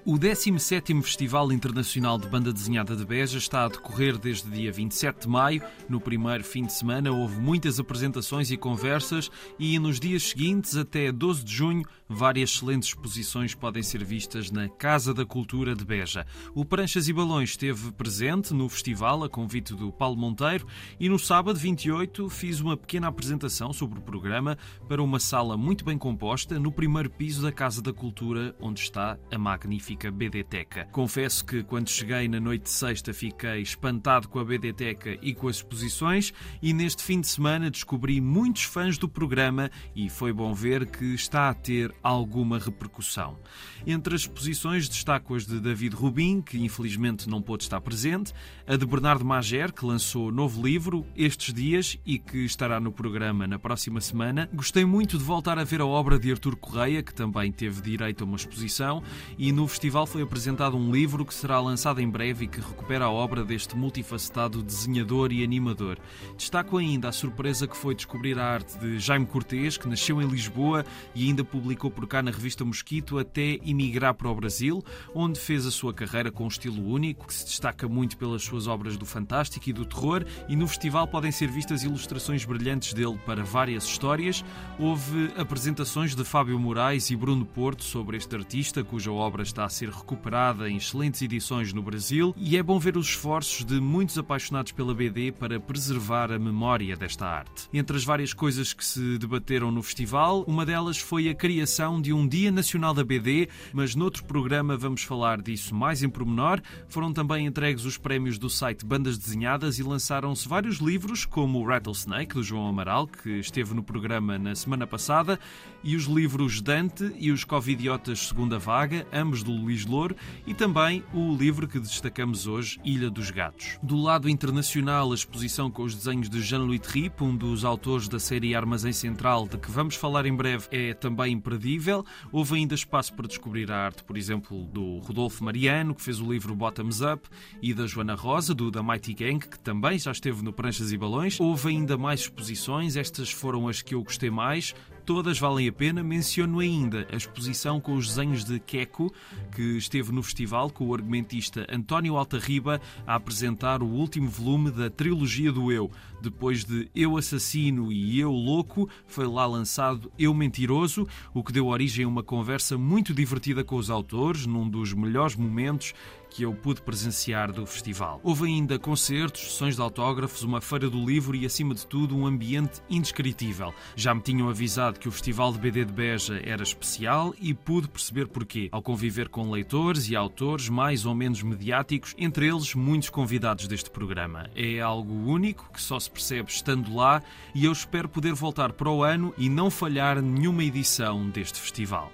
O 0.03 0.15
17º 0.15 1.03
Festival 1.03 1.53
Internacional 1.53 2.17
de 2.17 2.27
Banda 2.27 2.55
Desenhada 2.55 2.97
de 2.97 3.05
Beja 3.05 3.37
está 3.37 3.67
a 3.67 3.69
decorrer 3.69 4.17
desde 4.17 4.51
dia 4.51 4.73
27 4.73 5.23
de 5.23 5.29
maio. 5.29 5.63
No 5.91 6.01
primeiro 6.01 6.43
fim 6.43 6.65
de 6.65 6.73
semana 6.73 7.13
houve 7.13 7.39
muitas 7.39 7.79
apresentações 7.79 8.51
e 8.51 8.57
conversas 8.57 9.31
e 9.59 9.79
nos 9.79 10.01
dias 10.01 10.23
seguintes, 10.23 10.75
até 10.75 11.13
12 11.13 11.45
de 11.45 11.53
junho, 11.53 11.85
várias 12.09 12.51
excelentes 12.51 12.89
exposições 12.89 13.55
podem 13.55 13.83
ser 13.83 14.03
vistas 14.03 14.51
na 14.51 14.71
Casa 14.71 15.13
da 15.13 15.27
Cultura 15.27 15.75
de 15.75 15.85
Beja. 15.85 16.27
O 16.55 16.65
Pranchas 16.65 17.07
e 17.07 17.13
Balões 17.13 17.51
esteve 17.51 17.93
presente 17.93 18.55
no 18.55 18.71
festival 18.71 19.23
a 19.23 19.29
convite 19.29 19.75
do 19.75 19.93
Paulo 19.93 20.17
Monteiro 20.17 20.67
e 20.99 21.11
no 21.11 21.19
sábado 21.19 21.59
28 21.59 22.31
fiz 22.31 22.59
uma 22.61 22.77
pequena 22.77 23.09
apresentação 23.09 23.71
sobre 23.71 23.99
o 23.99 24.03
programa 24.03 24.57
para 24.89 25.03
uma 25.03 25.21
sala 25.21 25.59
muito 25.59 25.85
bem 25.85 25.99
composta 25.99 26.59
no 26.59 26.73
primeiro 26.73 27.11
piso 27.11 27.43
da 27.43 27.53
Casa 27.53 27.83
da 27.83 27.93
Cultura, 27.93 28.57
onde 28.59 28.81
está 28.81 29.19
a 29.31 29.39
magnífica 29.39 29.90
BDteca. 29.97 30.87
Confesso 30.93 31.45
que 31.45 31.63
quando 31.63 31.89
cheguei 31.89 32.29
na 32.29 32.39
noite 32.39 32.63
de 32.63 32.71
sexta 32.71 33.13
fiquei 33.13 33.63
espantado 33.63 34.29
com 34.29 34.39
a 34.39 34.45
BDteca 34.45 35.19
e 35.23 35.35
com 35.35 35.49
as 35.49 35.57
exposições 35.57 36.33
e 36.63 36.73
neste 36.73 37.03
fim 37.03 37.21
de 37.21 37.27
semana 37.27 37.71
descobri 37.71 38.21
muitos 38.21 38.65
fãs 38.65 38.99
do 38.99 39.09
programa 39.09 39.71
e 39.95 40.09
foi 40.09 40.33
bom 40.33 40.55
ver 40.55 40.87
que 40.87 41.15
está 41.15 41.49
a 41.49 41.55
ter 41.55 41.95
alguma 42.03 42.59
repercussão. 42.59 43.39
Entre 43.87 44.15
as 44.15 44.23
exposições 44.23 44.89
destaco 44.89 45.35
as 45.35 45.47
de 45.47 45.59
David 45.59 45.95
Rubin, 45.95 46.41
que 46.41 46.59
infelizmente 46.59 47.29
não 47.29 47.41
pôde 47.41 47.65
estar 47.65 47.81
presente, 47.81 48.33
a 48.67 48.77
de 48.77 48.87
Bernardo 48.87 49.25
Mager, 49.25 49.73
que 49.73 49.85
lançou 49.85 50.31
novo 50.31 50.63
livro 50.63 51.07
estes 51.17 51.53
dias 51.53 51.99
e 52.05 52.19
que 52.19 52.45
estará 52.45 52.79
no 52.79 52.93
programa 52.93 53.47
na 53.47 53.59
próxima 53.59 54.01
semana. 54.01 54.49
Gostei 54.53 54.85
muito 54.85 55.19
de 55.19 55.25
voltar 55.25 55.59
a 55.59 55.65
ver 55.65 55.81
a 55.81 55.87
obra 55.87 56.19
de 56.19 56.31
Artur 56.31 56.57
Correia, 56.57 57.03
que 57.03 57.15
também 57.15 57.51
teve 57.51 57.81
direito 57.81 58.23
a 58.23 58.27
uma 58.27 58.37
exposição, 58.37 59.03
e 59.39 59.53
no 59.53 59.67
festival 59.81 60.07
foi 60.07 60.21
apresentado 60.21 60.77
um 60.77 60.93
livro 60.93 61.25
que 61.25 61.33
será 61.33 61.59
lançado 61.59 62.03
em 62.03 62.07
breve 62.07 62.45
e 62.45 62.49
que 62.49 62.61
recupera 62.61 63.07
a 63.07 63.11
obra 63.11 63.43
deste 63.43 63.75
multifacetado 63.75 64.63
desenhador 64.63 65.33
e 65.33 65.43
animador. 65.43 65.99
Destaco 66.37 66.77
ainda 66.77 67.09
a 67.09 67.13
surpresa 67.13 67.67
que 67.67 67.75
foi 67.75 67.95
descobrir 67.95 68.39
a 68.39 68.45
arte 68.45 68.79
de 68.79 68.99
Jaime 68.99 69.25
Cortês, 69.25 69.79
que 69.79 69.89
nasceu 69.89 70.21
em 70.21 70.27
Lisboa 70.27 70.85
e 71.15 71.27
ainda 71.27 71.43
publicou 71.43 71.91
por 71.91 72.07
cá 72.07 72.21
na 72.21 72.31
revista 72.31 72.63
Mosquito 72.63 73.19
até 73.19 73.59
emigrar 73.65 74.13
para 74.13 74.29
o 74.29 74.35
Brasil, 74.35 74.85
onde 75.15 75.41
fez 75.41 75.65
a 75.65 75.71
sua 75.71 75.95
carreira 75.95 76.31
com 76.31 76.45
um 76.45 76.49
estilo 76.49 76.87
único, 76.87 77.27
que 77.27 77.33
se 77.33 77.47
destaca 77.47 77.89
muito 77.89 78.19
pelas 78.19 78.43
suas 78.43 78.67
obras 78.67 78.99
do 78.99 79.07
fantástico 79.07 79.71
e 79.71 79.73
do 79.73 79.87
terror, 79.87 80.27
e 80.47 80.57
no 80.57 80.69
festival 80.69 81.09
podem 81.09 81.33
ser 81.33 81.49
vistas 81.51 81.85
ilustrações 81.85 82.45
brilhantes 82.45 82.93
dele 82.93 83.19
para 83.25 83.43
várias 83.43 83.85
histórias. 83.85 84.45
Houve 84.79 85.33
apresentações 85.39 86.15
de 86.15 86.23
Fábio 86.23 86.61
Moraes 86.61 87.09
e 87.09 87.17
Bruno 87.17 87.47
Porto 87.47 87.83
sobre 87.83 88.19
este 88.19 88.37
artista, 88.37 88.85
cuja 88.85 89.11
obra 89.11 89.43
está 89.43 89.70
ser 89.71 89.89
recuperada 89.89 90.69
em 90.69 90.77
excelentes 90.77 91.23
edições 91.23 91.73
no 91.73 91.83
Brasil, 91.83 92.35
e 92.37 92.57
é 92.57 92.63
bom 92.63 92.79
ver 92.79 92.97
os 92.97 93.09
esforços 93.09 93.65
de 93.65 93.81
muitos 93.81 94.19
apaixonados 94.19 94.73
pela 94.73 94.95
BD 94.95 95.33
para 95.33 95.59
preservar 95.59 96.33
a 96.33 96.39
memória 96.39 96.97
desta 96.97 97.27
arte. 97.27 97.69
Entre 97.73 97.97
as 97.97 98.05
várias 98.05 98.35
coisas 98.35 98.73
que 98.73 98.85
se 98.85 99.19
debateram 99.19 99.71
no 99.71 99.83
festival, 99.83 100.45
uma 100.47 100.67
delas 100.67 100.99
foi 100.99 101.29
a 101.29 101.35
criação 101.35 102.01
de 102.01 102.13
um 102.13 102.27
Dia 102.27 102.51
Nacional 102.51 102.93
da 102.93 103.05
BD, 103.05 103.49
mas 103.73 103.95
noutro 103.95 104.25
programa 104.25 104.77
vamos 104.77 105.03
falar 105.03 105.41
disso 105.41 105.75
mais 105.75 106.03
em 106.03 106.09
pormenor. 106.09 106.61
Foram 106.89 107.13
também 107.13 107.47
entregues 107.47 107.85
os 107.85 107.97
prémios 107.97 108.39
do 108.39 108.51
site 108.51 108.85
Bandas 108.85 109.17
Desenhadas 109.17 109.79
e 109.79 109.83
lançaram-se 109.83 110.49
vários 110.49 110.79
livros, 110.79 111.25
como 111.25 111.61
o 111.61 111.67
Rattlesnake, 111.67 112.35
do 112.35 112.43
João 112.43 112.69
Amaral, 112.69 113.07
que 113.07 113.39
esteve 113.39 113.75
no 113.75 113.83
programa 113.83 114.39
na 114.39 114.55
semana 114.55 114.87
passada, 114.87 115.39
e 115.83 115.97
os 115.97 116.05
livros 116.05 116.61
Dante 116.61 117.13
e 117.19 117.31
os 117.31 117.45
Covidiotas 117.45 118.29
Segunda 118.29 118.59
Vaga, 118.59 119.07
ambos 119.13 119.43
do 119.43 119.53
Luís 119.61 119.87
Louro, 119.87 120.17
e 120.47 120.55
também 120.55 121.05
o 121.13 121.35
livro 121.37 121.69
que 121.69 121.79
destacamos 121.79 122.47
hoje, 122.47 122.81
Ilha 122.85 123.11
dos 123.11 123.31
Gatos. 123.31 123.79
Do 123.83 123.97
lado 123.97 124.29
internacional, 124.29 125.13
a 125.13 125.15
exposição 125.15 125.71
com 125.71 125.83
os 125.83 125.95
desenhos 125.95 126.29
de 126.29 126.41
Jean-Louis 126.41 126.81
Trippe, 126.81 127.23
um 127.23 127.37
dos 127.37 127.65
autores 127.65 128.09
da 128.09 128.19
série 128.19 128.55
Armazém 128.55 128.93
Central, 128.93 129.47
de 129.47 129.59
que 129.59 129.71
vamos 129.71 129.95
falar 129.95 130.27
em 130.27 130.35
breve, 130.35 130.67
é 130.71 130.95
também 130.95 131.35
imperdível. 131.35 132.05
Houve 132.33 132.57
ainda 132.57 132.75
espaço 132.75 133.13
para 133.15 133.29
descobrir 133.29 133.71
a 133.71 133.77
arte, 133.77 134.03
por 134.03 134.17
exemplo, 134.17 134.65
do 134.67 134.99
Rodolfo 134.99 135.45
Mariano, 135.45 135.95
que 135.95 136.03
fez 136.03 136.21
o 136.21 136.33
livro 136.33 136.55
Bottoms 136.55 137.01
Up, 137.01 137.29
e 137.63 137.75
da 137.75 137.87
Joana 137.87 138.15
Rosa, 138.15 138.55
do 138.55 138.71
The 138.71 138.83
Mighty 138.83 139.15
Gang, 139.15 139.47
que 139.47 139.59
também 139.59 139.99
já 139.99 140.11
esteve 140.11 140.43
no 140.43 140.53
Pranchas 140.53 140.93
e 140.93 140.99
Balões. 140.99 141.39
Houve 141.39 141.69
ainda 141.69 141.97
mais 141.97 142.21
exposições, 142.21 142.97
estas 142.97 143.31
foram 143.31 143.69
as 143.69 143.83
que 143.83 143.95
eu 143.95 144.03
gostei 144.03 144.31
mais. 144.31 144.75
Todas 145.13 145.41
valem 145.41 145.67
a 145.67 145.73
pena. 145.73 146.05
Menciono 146.05 146.61
ainda 146.61 147.05
a 147.11 147.17
exposição 147.17 147.81
com 147.81 147.97
os 147.97 148.07
desenhos 148.07 148.45
de 148.45 148.61
Queco, 148.61 149.13
que 149.53 149.77
esteve 149.77 150.13
no 150.13 150.23
festival 150.23 150.71
com 150.71 150.87
o 150.87 150.95
argumentista 150.95 151.67
António 151.69 152.17
Altarriba 152.17 152.81
a 153.05 153.17
apresentar 153.17 153.83
o 153.83 153.89
último 153.89 154.29
volume 154.29 154.71
da 154.71 154.89
trilogia 154.89 155.51
do 155.51 155.73
Eu. 155.73 155.91
Depois 156.23 156.65
de 156.65 156.89
Eu 156.95 157.17
Assassino 157.17 157.91
e 157.91 158.21
Eu 158.21 158.31
Louco, 158.31 158.89
foi 159.09 159.27
lá 159.27 159.45
lançado 159.47 160.13
Eu 160.17 160.33
Mentiroso, 160.33 161.09
o 161.35 161.43
que 161.43 161.53
deu 161.53 161.67
origem 161.67 162.05
a 162.05 162.09
uma 162.09 162.23
conversa 162.23 162.79
muito 162.79 163.13
divertida 163.13 163.65
com 163.65 163.75
os 163.75 163.91
autores, 163.91 164.47
num 164.47 164.69
dos 164.69 164.93
melhores 164.93 165.35
momentos 165.35 165.93
que 166.31 166.45
eu 166.45 166.55
pude 166.55 166.81
presenciar 166.81 167.53
do 167.53 167.67
festival. 167.67 168.21
Houve 168.23 168.47
ainda 168.47 168.79
concertos, 168.79 169.43
sessões 169.43 169.75
de 169.75 169.83
autógrafos, 169.83 170.43
uma 170.43 170.61
feira 170.61 170.89
do 170.89 171.05
livro 171.05 171.37
e, 171.37 171.45
acima 171.45 171.75
de 171.75 171.87
tudo, 171.87 172.17
um 172.17 172.27
ambiente 172.27 172.81
indescritível. 172.89 173.75
Já 173.97 174.15
me 174.15 174.21
tinham 174.21 174.49
avisado 174.49 174.99
que 174.99 175.09
o 175.09 175.13
Festival 175.13 175.53
de 175.53 175.59
BD 175.59 175.85
de 175.85 175.93
Beja 175.93 176.41
era 176.45 176.63
especial 176.63 177.35
e 177.41 177.53
pude 177.53 177.89
perceber 177.89 178.29
porquê, 178.29 178.69
ao 178.71 178.81
conviver 178.81 179.29
com 179.29 179.51
leitores 179.51 180.09
e 180.09 180.17
autores 180.17 180.69
mais 180.69 181.05
ou 181.05 181.15
menos 181.15 181.43
mediáticos, 181.43 182.15
entre 182.17 182.47
eles 182.47 182.75
muitos 182.75 183.11
convidados 183.11 183.67
deste 183.67 183.91
programa. 183.91 184.49
É 184.55 184.81
algo 184.81 185.13
único 185.13 185.71
que 185.73 185.83
só 185.83 185.99
se 185.99 186.11
percebe 186.11 186.51
estando 186.51 186.95
lá 186.95 187.23
e 187.55 187.65
eu 187.65 187.73
espero 187.73 188.09
poder 188.09 188.33
voltar 188.33 188.73
para 188.73 188.91
o 188.91 189.03
ano 189.03 189.35
e 189.37 189.49
não 189.49 189.71
falhar 189.71 190.23
nenhuma 190.23 190.65
edição 190.65 191.29
deste 191.29 191.59
festival. 191.61 192.13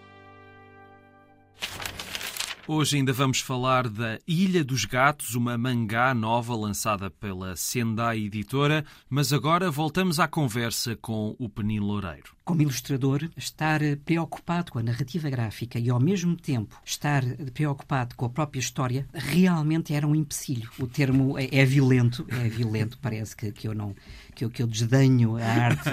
Hoje 2.69 2.97
ainda 2.97 3.13
vamos 3.13 3.39
falar 3.39 3.89
da 3.89 4.19
Ilha 4.27 4.65
dos 4.65 4.85
Gatos, 4.85 5.37
uma 5.37 5.57
mangá 5.57 6.13
nova 6.13 6.57
lançada 6.57 7.09
pela 7.09 7.55
Sendai 7.55 8.25
Editora, 8.25 8.85
mas 9.09 9.33
agora 9.33 9.71
voltamos 9.71 10.19
à 10.19 10.27
conversa 10.27 10.97
com 10.97 11.37
o 11.39 11.49
Penin 11.49 11.79
Loureiro. 11.79 12.36
Como 12.47 12.63
ilustrador, 12.63 13.29
estar 13.37 13.81
preocupado 14.05 14.71
com 14.71 14.79
a 14.79 14.83
narrativa 14.83 15.29
gráfica 15.29 15.81
e 15.81 15.91
ao 15.91 15.99
mesmo 15.99 16.37
tempo 16.37 16.81
estar 16.85 17.25
preocupado 17.53 18.15
com 18.15 18.25
a 18.25 18.31
própria 18.31 18.61
história 18.61 19.05
realmente 19.13 19.93
era 19.93 20.07
um 20.07 20.15
empecilho. 20.15 20.71
O 20.79 20.87
termo 20.87 21.37
é, 21.37 21.49
é 21.51 21.65
violento, 21.65 22.25
é 22.29 22.49
violento, 22.49 23.01
parece 23.03 23.35
que, 23.35 23.51
que 23.51 23.67
eu 23.67 23.75
não 23.75 23.97
que 24.37 24.45
eu, 24.45 24.51
que 24.51 24.63
eu 24.63 24.67
desdenho 24.67 25.39
a 25.39 25.45
arte 25.45 25.91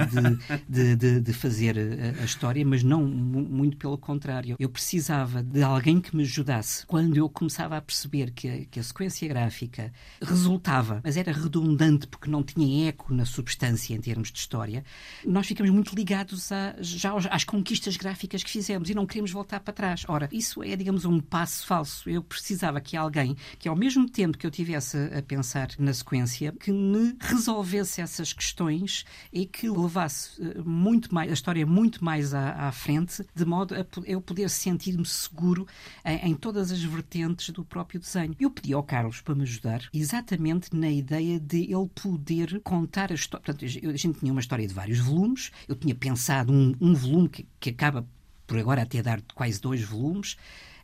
de, 0.68 0.96
de, 0.98 1.22
de, 1.22 1.34
fazer 1.34 1.78
a, 1.80 2.22
a, 2.22 2.26
história, 2.26 2.64
mas 2.66 2.84
não, 2.84 3.02
muito 3.02 3.78
pelo 3.78 3.98
contrário. 3.98 4.58
Eu 4.60 4.68
precisava 4.68 5.42
de 5.42 5.64
alguém 5.64 6.02
que 6.02 6.14
me 6.14 6.24
ajudasse. 6.24 6.86
Quando 6.86 7.16
eu 7.16 7.30
começava 7.30 7.78
a 7.78 7.82
perceber 7.82 8.32
que 8.32 8.50
a, 8.50 8.66
que 8.66 8.80
a 8.82 8.84
sequência 8.84 9.26
gráfica 9.30 9.94
resultava, 10.22 11.00
mas 11.04 11.16
era 11.16 11.32
redundante 11.32 12.06
porque 12.06 12.30
não 12.30 12.44
tinha 12.44 12.90
eco 12.90 13.14
na 13.14 13.24
substância 13.24 13.96
em 13.96 14.02
termos 14.02 14.30
de 14.30 14.38
história, 14.38 14.84
nós 15.26 15.48
ficamos 15.48 15.72
muito 15.72 15.96
ligados 15.96 16.43
a, 16.52 16.76
já 16.80 17.14
às 17.30 17.44
conquistas 17.44 17.98
gráficas 17.98 18.44
que 18.44 18.50
fizemos 18.50 18.90
e 18.90 18.94
não 18.94 19.06
queremos 19.06 19.32
voltar 19.32 19.60
para 19.60 19.74
trás. 19.74 20.04
Ora, 20.08 20.30
isso 20.32 20.64
é, 20.64 20.76
digamos, 20.76 21.06
um 21.06 21.20
passo 21.20 21.66
falso. 21.66 22.10
Eu 22.10 22.24
precisava 22.24 22.82
que 22.82 22.98
alguém, 22.98 23.36
que 23.58 23.70
ao 23.70 23.76
mesmo 23.76 24.10
tempo 24.10 24.38
que 24.38 24.46
eu 24.46 24.52
tivesse 24.52 24.98
a 24.98 25.22
pensar 25.22 25.70
na 25.80 25.94
sequência, 25.94 26.52
que 26.52 26.72
me 26.72 27.16
resolvesse 27.20 28.02
essas 28.02 28.34
questões 28.34 29.06
e 29.32 29.46
que 29.46 29.70
levasse 29.70 30.42
eh, 30.42 30.62
muito 30.64 31.14
mais, 31.14 31.30
a 31.30 31.34
história 31.34 31.66
muito 31.66 32.04
mais 32.04 32.34
à, 32.34 32.68
à 32.68 32.72
frente, 32.72 33.26
de 33.34 33.46
modo 33.46 33.76
a 33.76 33.86
eu 34.06 34.22
poder 34.22 34.50
sentir-me 34.50 35.06
seguro 35.06 35.68
em, 36.04 36.32
em, 36.32 36.36
todas 36.36 36.72
as 36.72 36.84
vertentes 36.84 37.50
do 37.50 37.64
próprio 37.64 38.00
desenho. 38.00 38.36
Eu 38.40 38.50
pedi 38.50 38.74
ao 38.74 38.84
Carlos 38.84 39.22
para 39.22 39.36
me 39.36 39.44
ajudar 39.44 39.82
exatamente 39.94 40.76
na 40.76 40.90
ideia 40.90 41.40
de 41.40 41.64
ele 41.64 41.90
poder 41.94 42.60
contar 42.62 43.12
a 43.12 43.16
história. 43.16 43.46
Portanto, 43.46 43.66
a 43.66 43.98
gente 43.98 44.20
tinha 44.20 44.32
uma 44.32 44.42
história 44.42 44.68
de 44.68 44.74
vários 44.74 45.00
volumes, 45.00 45.52
eu 45.68 45.76
tinha 45.76 45.96
pensado 45.96 46.33
um, 46.42 46.74
um 46.80 46.94
volume 46.94 47.30
que, 47.30 47.48
que 47.60 47.70
acaba 47.70 48.06
por 48.48 48.58
agora 48.58 48.82
até 48.82 49.02
dar 49.02 49.22
quase 49.34 49.62
dois 49.62 49.84
volumes 49.84 50.38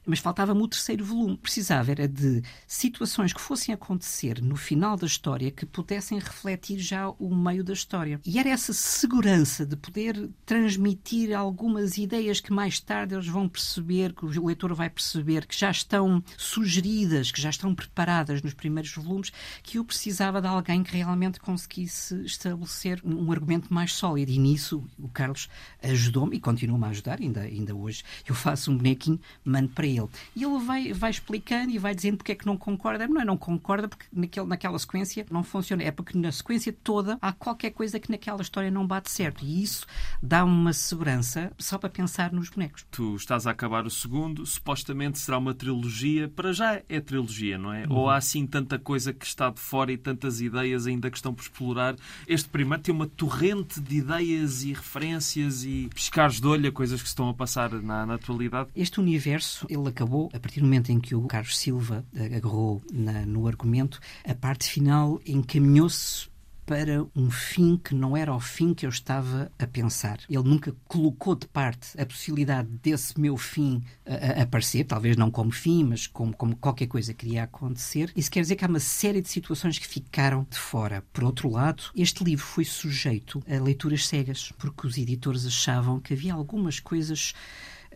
mas 0.10 0.20
faltava-me 0.20 0.62
o 0.62 0.68
terceiro 0.68 1.06
volume. 1.06 1.38
Precisava 1.38 1.92
era 1.92 2.08
de 2.08 2.42
situações 2.68 3.32
que 3.32 3.40
fossem 3.40 3.74
acontecer 3.74 4.42
no 4.42 4.56
final 4.56 4.98
da 4.98 5.06
história 5.06 5.52
que 5.52 5.66
pudessem 5.66 6.18
refletir 6.18 6.80
já 6.80 7.10
o 7.10 7.36
meio 7.36 7.64
da 7.64 7.74
história. 7.74 8.20
E 8.26 8.40
era 8.40 8.50
essa 8.50 8.74
segurança 8.74 9.66
de 9.66 9.76
poder 9.76 10.30
transmitir 10.46 11.38
algumas 11.38 11.98
ideias 11.98 12.40
que 12.40 12.52
mais 12.52 12.80
tarde 12.80 13.14
eles 13.14 13.28
vão 13.28 13.48
perceber, 13.48 14.14
que 14.14 14.26
o 14.26 14.46
leitor 14.46 14.74
vai 14.74 14.90
perceber, 14.90 15.46
que 15.46 15.58
já 15.58 15.70
estão 15.70 16.24
sugeridas, 16.38 17.32
que 17.32 17.42
já 17.42 17.52
estão 17.52 17.76
preparadas 17.76 18.42
nos 18.42 18.56
primeiros 18.56 18.92
volumes, 18.94 19.32
que 19.62 19.78
eu 19.78 19.86
precisava 19.86 20.42
de 20.42 20.48
alguém 20.48 20.82
que 20.82 20.98
realmente 20.98 21.40
conseguisse 21.40 22.16
estabelecer 22.24 23.00
um 23.06 23.32
argumento 23.32 23.72
mais 23.72 23.94
sólido. 23.94 24.32
E 24.32 24.40
nisso 24.40 24.84
o 24.98 25.08
Carlos 25.08 25.48
ajudou-me 25.84 26.38
e 26.38 26.40
continua-me 26.40 26.86
a 26.86 26.90
ajudar, 26.90 27.20
ainda, 27.22 27.42
ainda 27.42 27.76
hoje. 27.76 28.04
Eu 28.28 28.34
faço 28.34 28.72
um 28.72 28.78
bonequinho, 28.78 29.20
mando 29.44 29.70
para 29.70 29.86
ele. 29.86 29.99
E 30.36 30.44
ele 30.44 30.60
vai, 30.60 30.94
vai 30.94 31.10
explicando 31.10 31.72
e 31.72 31.78
vai 31.78 31.96
dizendo 31.96 32.18
porque 32.18 32.32
é 32.32 32.36
que 32.36 32.46
não 32.46 32.58
concorda. 32.58 33.08
Não 33.08 33.22
é 33.22 33.26
não 33.26 33.38
concorda 33.38 33.88
porque 33.88 34.06
naquele, 34.12 34.46
naquela 34.46 34.78
sequência 34.78 35.26
não 35.32 35.44
funciona. 35.44 35.84
É 35.84 35.92
porque 35.92 36.18
na 36.18 36.32
sequência 36.32 36.76
toda 36.84 37.18
há 37.22 37.32
qualquer 37.32 37.72
coisa 37.72 38.00
que 38.00 38.12
naquela 38.12 38.42
história 38.42 38.72
não 38.72 38.86
bate 38.86 39.10
certo. 39.12 39.44
E 39.44 39.64
isso 39.64 39.86
dá 40.22 40.44
uma 40.44 40.74
segurança 40.74 41.52
só 41.58 41.78
para 41.78 41.90
pensar 41.90 42.32
nos 42.32 42.50
bonecos. 42.50 42.86
Tu 42.92 43.16
estás 43.16 43.48
a 43.48 43.52
acabar 43.52 43.86
o 43.86 43.90
segundo, 43.90 44.46
supostamente 44.46 45.20
será 45.20 45.38
uma 45.38 45.54
trilogia. 45.54 46.28
Para 46.28 46.54
já 46.54 46.82
é 46.88 47.00
trilogia, 47.00 47.58
não 47.58 47.74
é? 47.74 47.86
Uhum. 47.86 47.96
Ou 47.96 48.10
há 48.10 48.18
assim 48.18 48.46
tanta 48.46 48.78
coisa 48.78 49.14
que 49.14 49.26
está 49.26 49.50
de 49.50 49.60
fora 49.60 49.92
e 49.92 49.98
tantas 49.98 50.42
ideias 50.42 50.88
ainda 50.88 51.10
que 51.10 51.18
estão 51.18 51.34
por 51.34 51.42
explorar. 51.42 51.96
Este 52.28 52.50
primeiro 52.50 52.84
tem 52.84 52.94
uma 52.94 53.08
torrente 53.08 53.80
de 53.80 53.98
ideias 53.98 54.64
e 54.64 54.74
referências 54.74 55.64
e 55.64 55.90
pescares 55.94 56.40
de 56.40 56.48
olho 56.48 56.70
a 56.70 56.72
coisas 56.72 57.02
que 57.02 57.08
estão 57.08 57.30
a 57.30 57.34
passar 57.34 57.72
na, 57.72 58.06
na 58.06 58.14
atualidade. 58.16 58.70
Este 58.76 59.00
universo, 59.00 59.66
ele 59.70 59.89
acabou, 59.90 60.30
a 60.34 60.40
partir 60.40 60.60
do 60.60 60.66
momento 60.66 60.92
em 60.92 61.00
que 61.00 61.16
o 61.16 61.22
Carlos 61.24 61.58
Silva 61.58 62.06
agarrou 62.16 62.82
na, 62.92 63.26
no 63.26 63.48
argumento, 63.48 64.00
a 64.26 64.34
parte 64.34 64.70
final 64.70 65.20
encaminhou-se 65.26 66.30
para 66.70 67.04
um 67.16 67.32
fim 67.32 67.78
que 67.84 67.96
não 67.96 68.16
era 68.16 68.32
o 68.32 68.40
fim 68.40 68.76
que 68.76 68.86
eu 68.86 68.92
estava 68.92 69.52
a 69.58 69.66
pensar. 69.66 70.20
Ele 70.30 70.48
nunca 70.48 70.76
colocou 70.88 71.34
de 71.34 71.48
parte 71.48 72.00
a 72.00 72.06
possibilidade 72.06 72.70
desse 72.84 73.20
meu 73.20 73.36
fim 73.38 73.82
a, 74.06 74.40
a 74.40 74.44
aparecer, 74.44 74.84
talvez 74.84 75.18
não 75.18 75.32
como 75.32 75.52
fim, 75.52 75.84
mas 75.84 76.06
como, 76.06 76.32
como 76.32 76.56
qualquer 76.56 76.86
coisa 76.86 77.12
que 77.12 77.26
iria 77.26 77.46
acontecer. 77.46 78.12
Isso 78.16 78.30
quer 78.30 78.42
dizer 78.42 78.56
que 78.56 78.64
há 78.64 78.68
uma 78.68 78.80
série 78.80 79.20
de 79.20 79.30
situações 79.30 79.80
que 79.80 79.88
ficaram 79.88 80.46
de 80.48 80.60
fora. 80.60 81.04
Por 81.12 81.24
outro 81.24 81.50
lado, 81.50 81.86
este 81.96 82.24
livro 82.24 82.46
foi 82.46 82.66
sujeito 82.66 83.42
a 83.50 83.60
leituras 83.60 84.06
cegas, 84.06 84.54
porque 84.60 84.86
os 84.86 84.96
editores 84.96 85.48
achavam 85.48 86.00
que 86.00 86.14
havia 86.14 86.36
algumas 86.36 86.80
coisas 86.80 87.34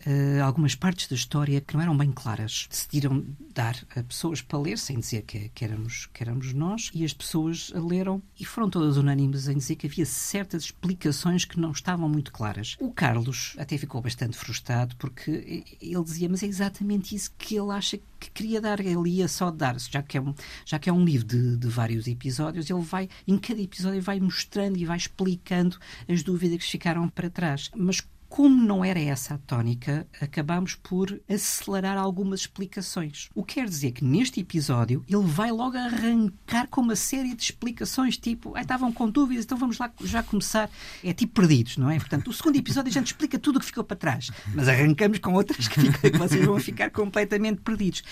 uh, 0.06 0.42
algumas 0.42 0.74
partes 0.74 1.08
da 1.08 1.14
história 1.14 1.60
que 1.60 1.74
não 1.74 1.82
eram 1.82 1.96
bem 1.96 2.10
claras. 2.12 2.66
Decidiram 2.68 3.24
dar 3.52 3.76
a 3.96 4.02
pessoas 4.02 4.40
para 4.40 4.58
ler, 4.58 4.78
sem 4.78 4.98
dizer 4.98 5.22
que, 5.22 5.48
que, 5.50 5.64
éramos, 5.64 6.06
que 6.12 6.22
éramos 6.22 6.52
nós, 6.52 6.90
e 6.94 7.04
as 7.04 7.12
pessoas 7.12 7.72
leram 7.74 8.22
e 8.38 8.44
foram 8.44 8.68
todas 8.68 8.96
unânimes 8.96 9.48
em 9.48 9.56
dizer 9.56 9.76
que 9.76 9.86
havia 9.86 10.06
certas 10.06 10.64
explicações 10.64 11.44
que 11.44 11.58
não 11.58 11.72
estavam 11.72 12.08
muito 12.08 12.32
claras. 12.32 12.76
O 12.80 12.92
Carlos 12.92 13.54
até 13.58 13.76
ficou 13.78 14.00
bastante 14.00 14.36
frustrado 14.36 14.96
porque 14.96 15.64
ele 15.80 16.04
dizia, 16.04 16.28
mas 16.28 16.42
é 16.42 16.46
exatamente 16.46 17.14
isso 17.14 17.32
que 17.38 17.56
ele 17.56 17.70
acha 17.70 17.98
que 18.18 18.30
queria 18.30 18.60
dar. 18.60 18.80
Ele 18.80 19.10
ia 19.10 19.28
só 19.28 19.50
dar, 19.50 19.78
já 19.78 20.02
que 20.02 20.16
é 20.16 20.20
um, 20.20 20.34
já 20.64 20.78
que 20.78 20.88
é 20.88 20.92
um 20.92 21.04
livro 21.04 21.26
de, 21.26 21.56
de 21.56 21.68
vários 21.68 22.06
episódios, 22.06 22.68
ele 22.68 22.82
vai, 22.82 23.08
em 23.26 23.38
cada 23.38 23.60
episódio, 23.60 24.00
vai 24.02 24.20
mostrando 24.20 24.76
e 24.76 24.84
vai 24.84 24.96
explicando 24.96 25.78
as 26.08 26.22
dúvidas 26.22 26.58
que 26.58 26.70
ficaram 26.70 27.08
para 27.08 27.30
trás. 27.30 27.70
Mas 27.76 28.00
como 28.34 28.60
não 28.60 28.84
era 28.84 28.98
essa 28.98 29.34
a 29.34 29.38
tónica, 29.38 30.08
acabamos 30.20 30.74
por 30.74 31.20
acelerar 31.30 31.96
algumas 31.96 32.40
explicações. 32.40 33.28
O 33.32 33.44
que 33.44 33.54
quer 33.54 33.68
dizer 33.68 33.92
que 33.92 34.04
neste 34.04 34.40
episódio 34.40 35.04
ele 35.08 35.22
vai 35.22 35.52
logo 35.52 35.76
arrancar 35.76 36.66
com 36.66 36.80
uma 36.80 36.96
série 36.96 37.32
de 37.32 37.44
explicações, 37.44 38.16
tipo, 38.16 38.56
ah, 38.56 38.62
estavam 38.62 38.92
com 38.92 39.08
dúvidas, 39.08 39.44
então 39.44 39.56
vamos 39.56 39.78
lá 39.78 39.88
já 40.02 40.20
começar. 40.20 40.68
É 41.04 41.12
tipo 41.12 41.32
perdidos, 41.32 41.76
não 41.76 41.88
é? 41.88 41.96
Portanto, 41.96 42.26
o 42.26 42.32
segundo 42.32 42.56
episódio 42.56 42.90
a 42.90 42.92
gente 42.92 43.06
explica 43.06 43.38
tudo 43.38 43.58
o 43.58 43.60
que 43.60 43.66
ficou 43.66 43.84
para 43.84 43.96
trás, 43.96 44.32
mas 44.52 44.66
arrancamos 44.66 45.20
com 45.20 45.32
outras 45.34 45.68
que, 45.68 45.80
fica, 45.80 46.10
que 46.10 46.18
vocês 46.18 46.44
vão 46.44 46.58
ficar 46.58 46.90
completamente 46.90 47.60
perdidos. 47.60 48.02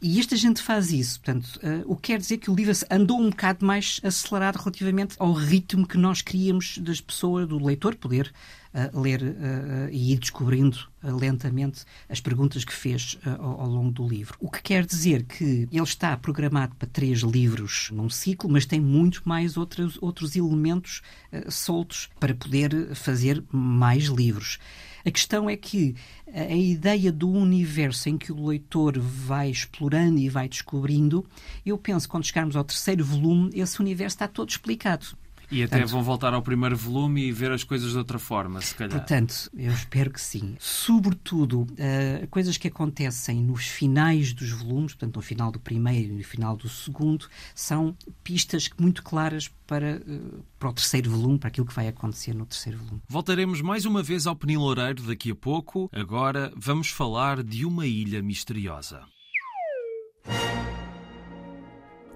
E 0.00 0.20
esta 0.20 0.36
gente 0.36 0.60
faz 0.62 0.92
isso. 0.92 1.20
Portanto, 1.20 1.58
uh, 1.62 1.90
o 1.90 1.96
que 1.96 2.12
quer 2.12 2.18
dizer 2.18 2.38
que 2.38 2.50
o 2.50 2.54
livro 2.54 2.72
andou 2.90 3.20
um 3.20 3.30
bocado 3.30 3.64
mais 3.64 4.00
acelerado 4.04 4.56
relativamente 4.56 5.16
ao 5.18 5.32
ritmo 5.32 5.86
que 5.86 5.96
nós 5.96 6.22
queríamos 6.22 6.78
das 6.78 7.00
pessoas, 7.00 7.48
do 7.48 7.64
leitor, 7.64 7.94
poder 7.94 8.32
uh, 8.74 9.00
ler 9.00 9.22
uh, 9.22 9.88
e 9.90 10.12
ir 10.12 10.18
descobrindo 10.18 10.78
lentamente 11.02 11.84
as 12.08 12.20
perguntas 12.20 12.64
que 12.64 12.72
fez 12.72 13.16
ao, 13.24 13.60
ao, 13.60 13.68
longo 13.68 13.92
do 13.92 14.08
livro. 14.08 14.36
O 14.40 14.50
que 14.50 14.60
quer 14.60 14.84
dizer 14.84 15.22
que 15.22 15.68
ele 15.70 15.82
está 15.82 16.16
programado 16.16 16.74
para 16.74 16.88
três 16.88 17.20
livros 17.20 17.90
num 17.92 18.10
ciclo, 18.10 18.50
mas 18.50 18.66
tem 18.66 18.80
muito 18.80 19.22
mais 19.24 19.56
outros, 19.56 19.96
outros 20.00 20.34
elementos 20.34 21.00
soltos 21.48 22.08
para 22.18 22.34
poder 22.34 22.92
fazer 22.96 23.40
mais 23.52 24.06
livros. 24.06 24.58
A 25.06 25.10
questão 25.12 25.48
é 25.48 25.56
que 25.56 25.94
a 26.34 26.52
ideia 26.52 27.12
do 27.12 27.30
universo 27.30 28.08
em 28.08 28.18
que 28.18 28.32
o 28.32 28.46
leitor 28.48 28.98
vai 28.98 29.48
explorando 29.48 30.18
e 30.18 30.28
vai 30.28 30.48
descobrindo, 30.48 31.24
eu 31.64 31.78
penso 31.78 32.08
que 32.08 32.10
quando 32.10 32.24
chegarmos 32.24 32.56
ao 32.56 32.64
terceiro 32.64 33.04
volume, 33.04 33.52
esse 33.54 33.78
universo 33.78 34.16
está 34.16 34.26
todo 34.26 34.50
explicado. 34.50 35.06
E 35.50 35.62
até 35.62 35.76
Portanto, 35.76 35.90
vão 35.92 36.02
voltar 36.02 36.34
ao 36.34 36.42
primeiro 36.42 36.76
volume 36.76 37.26
e 37.26 37.32
ver 37.32 37.52
as 37.52 37.62
coisas 37.62 37.92
de 37.92 37.98
outra 37.98 38.18
forma, 38.18 38.60
se 38.60 38.74
calhar. 38.74 38.98
Portanto, 38.98 39.50
eu 39.56 39.72
espero 39.72 40.10
que 40.10 40.20
sim. 40.20 40.56
Sobretudo, 40.58 41.62
uh, 41.62 42.26
coisas 42.28 42.56
que 42.56 42.68
acontecem 42.68 43.42
nos 43.42 43.66
finais 43.66 44.32
dos 44.32 44.50
volumes, 44.50 44.92
portanto, 44.94 45.16
no 45.16 45.22
final 45.22 45.52
do 45.52 45.60
primeiro 45.60 46.12
e 46.12 46.16
no 46.16 46.24
final 46.24 46.56
do 46.56 46.68
segundo, 46.68 47.28
são 47.54 47.96
pistas 48.24 48.68
muito 48.78 49.02
claras 49.02 49.48
para, 49.66 50.02
uh, 50.06 50.44
para 50.58 50.68
o 50.68 50.72
terceiro 50.72 51.10
volume, 51.10 51.38
para 51.38 51.48
aquilo 51.48 51.66
que 51.66 51.74
vai 51.74 51.88
acontecer 51.88 52.34
no 52.34 52.46
terceiro 52.46 52.78
volume. 52.78 53.02
Voltaremos 53.08 53.60
mais 53.60 53.84
uma 53.84 54.02
vez 54.02 54.26
ao 54.26 54.34
Peniloureiro 54.34 55.02
daqui 55.04 55.30
a 55.30 55.34
pouco. 55.34 55.88
Agora 55.92 56.52
vamos 56.56 56.88
falar 56.88 57.42
de 57.42 57.64
uma 57.64 57.86
ilha 57.86 58.22
misteriosa. 58.22 59.02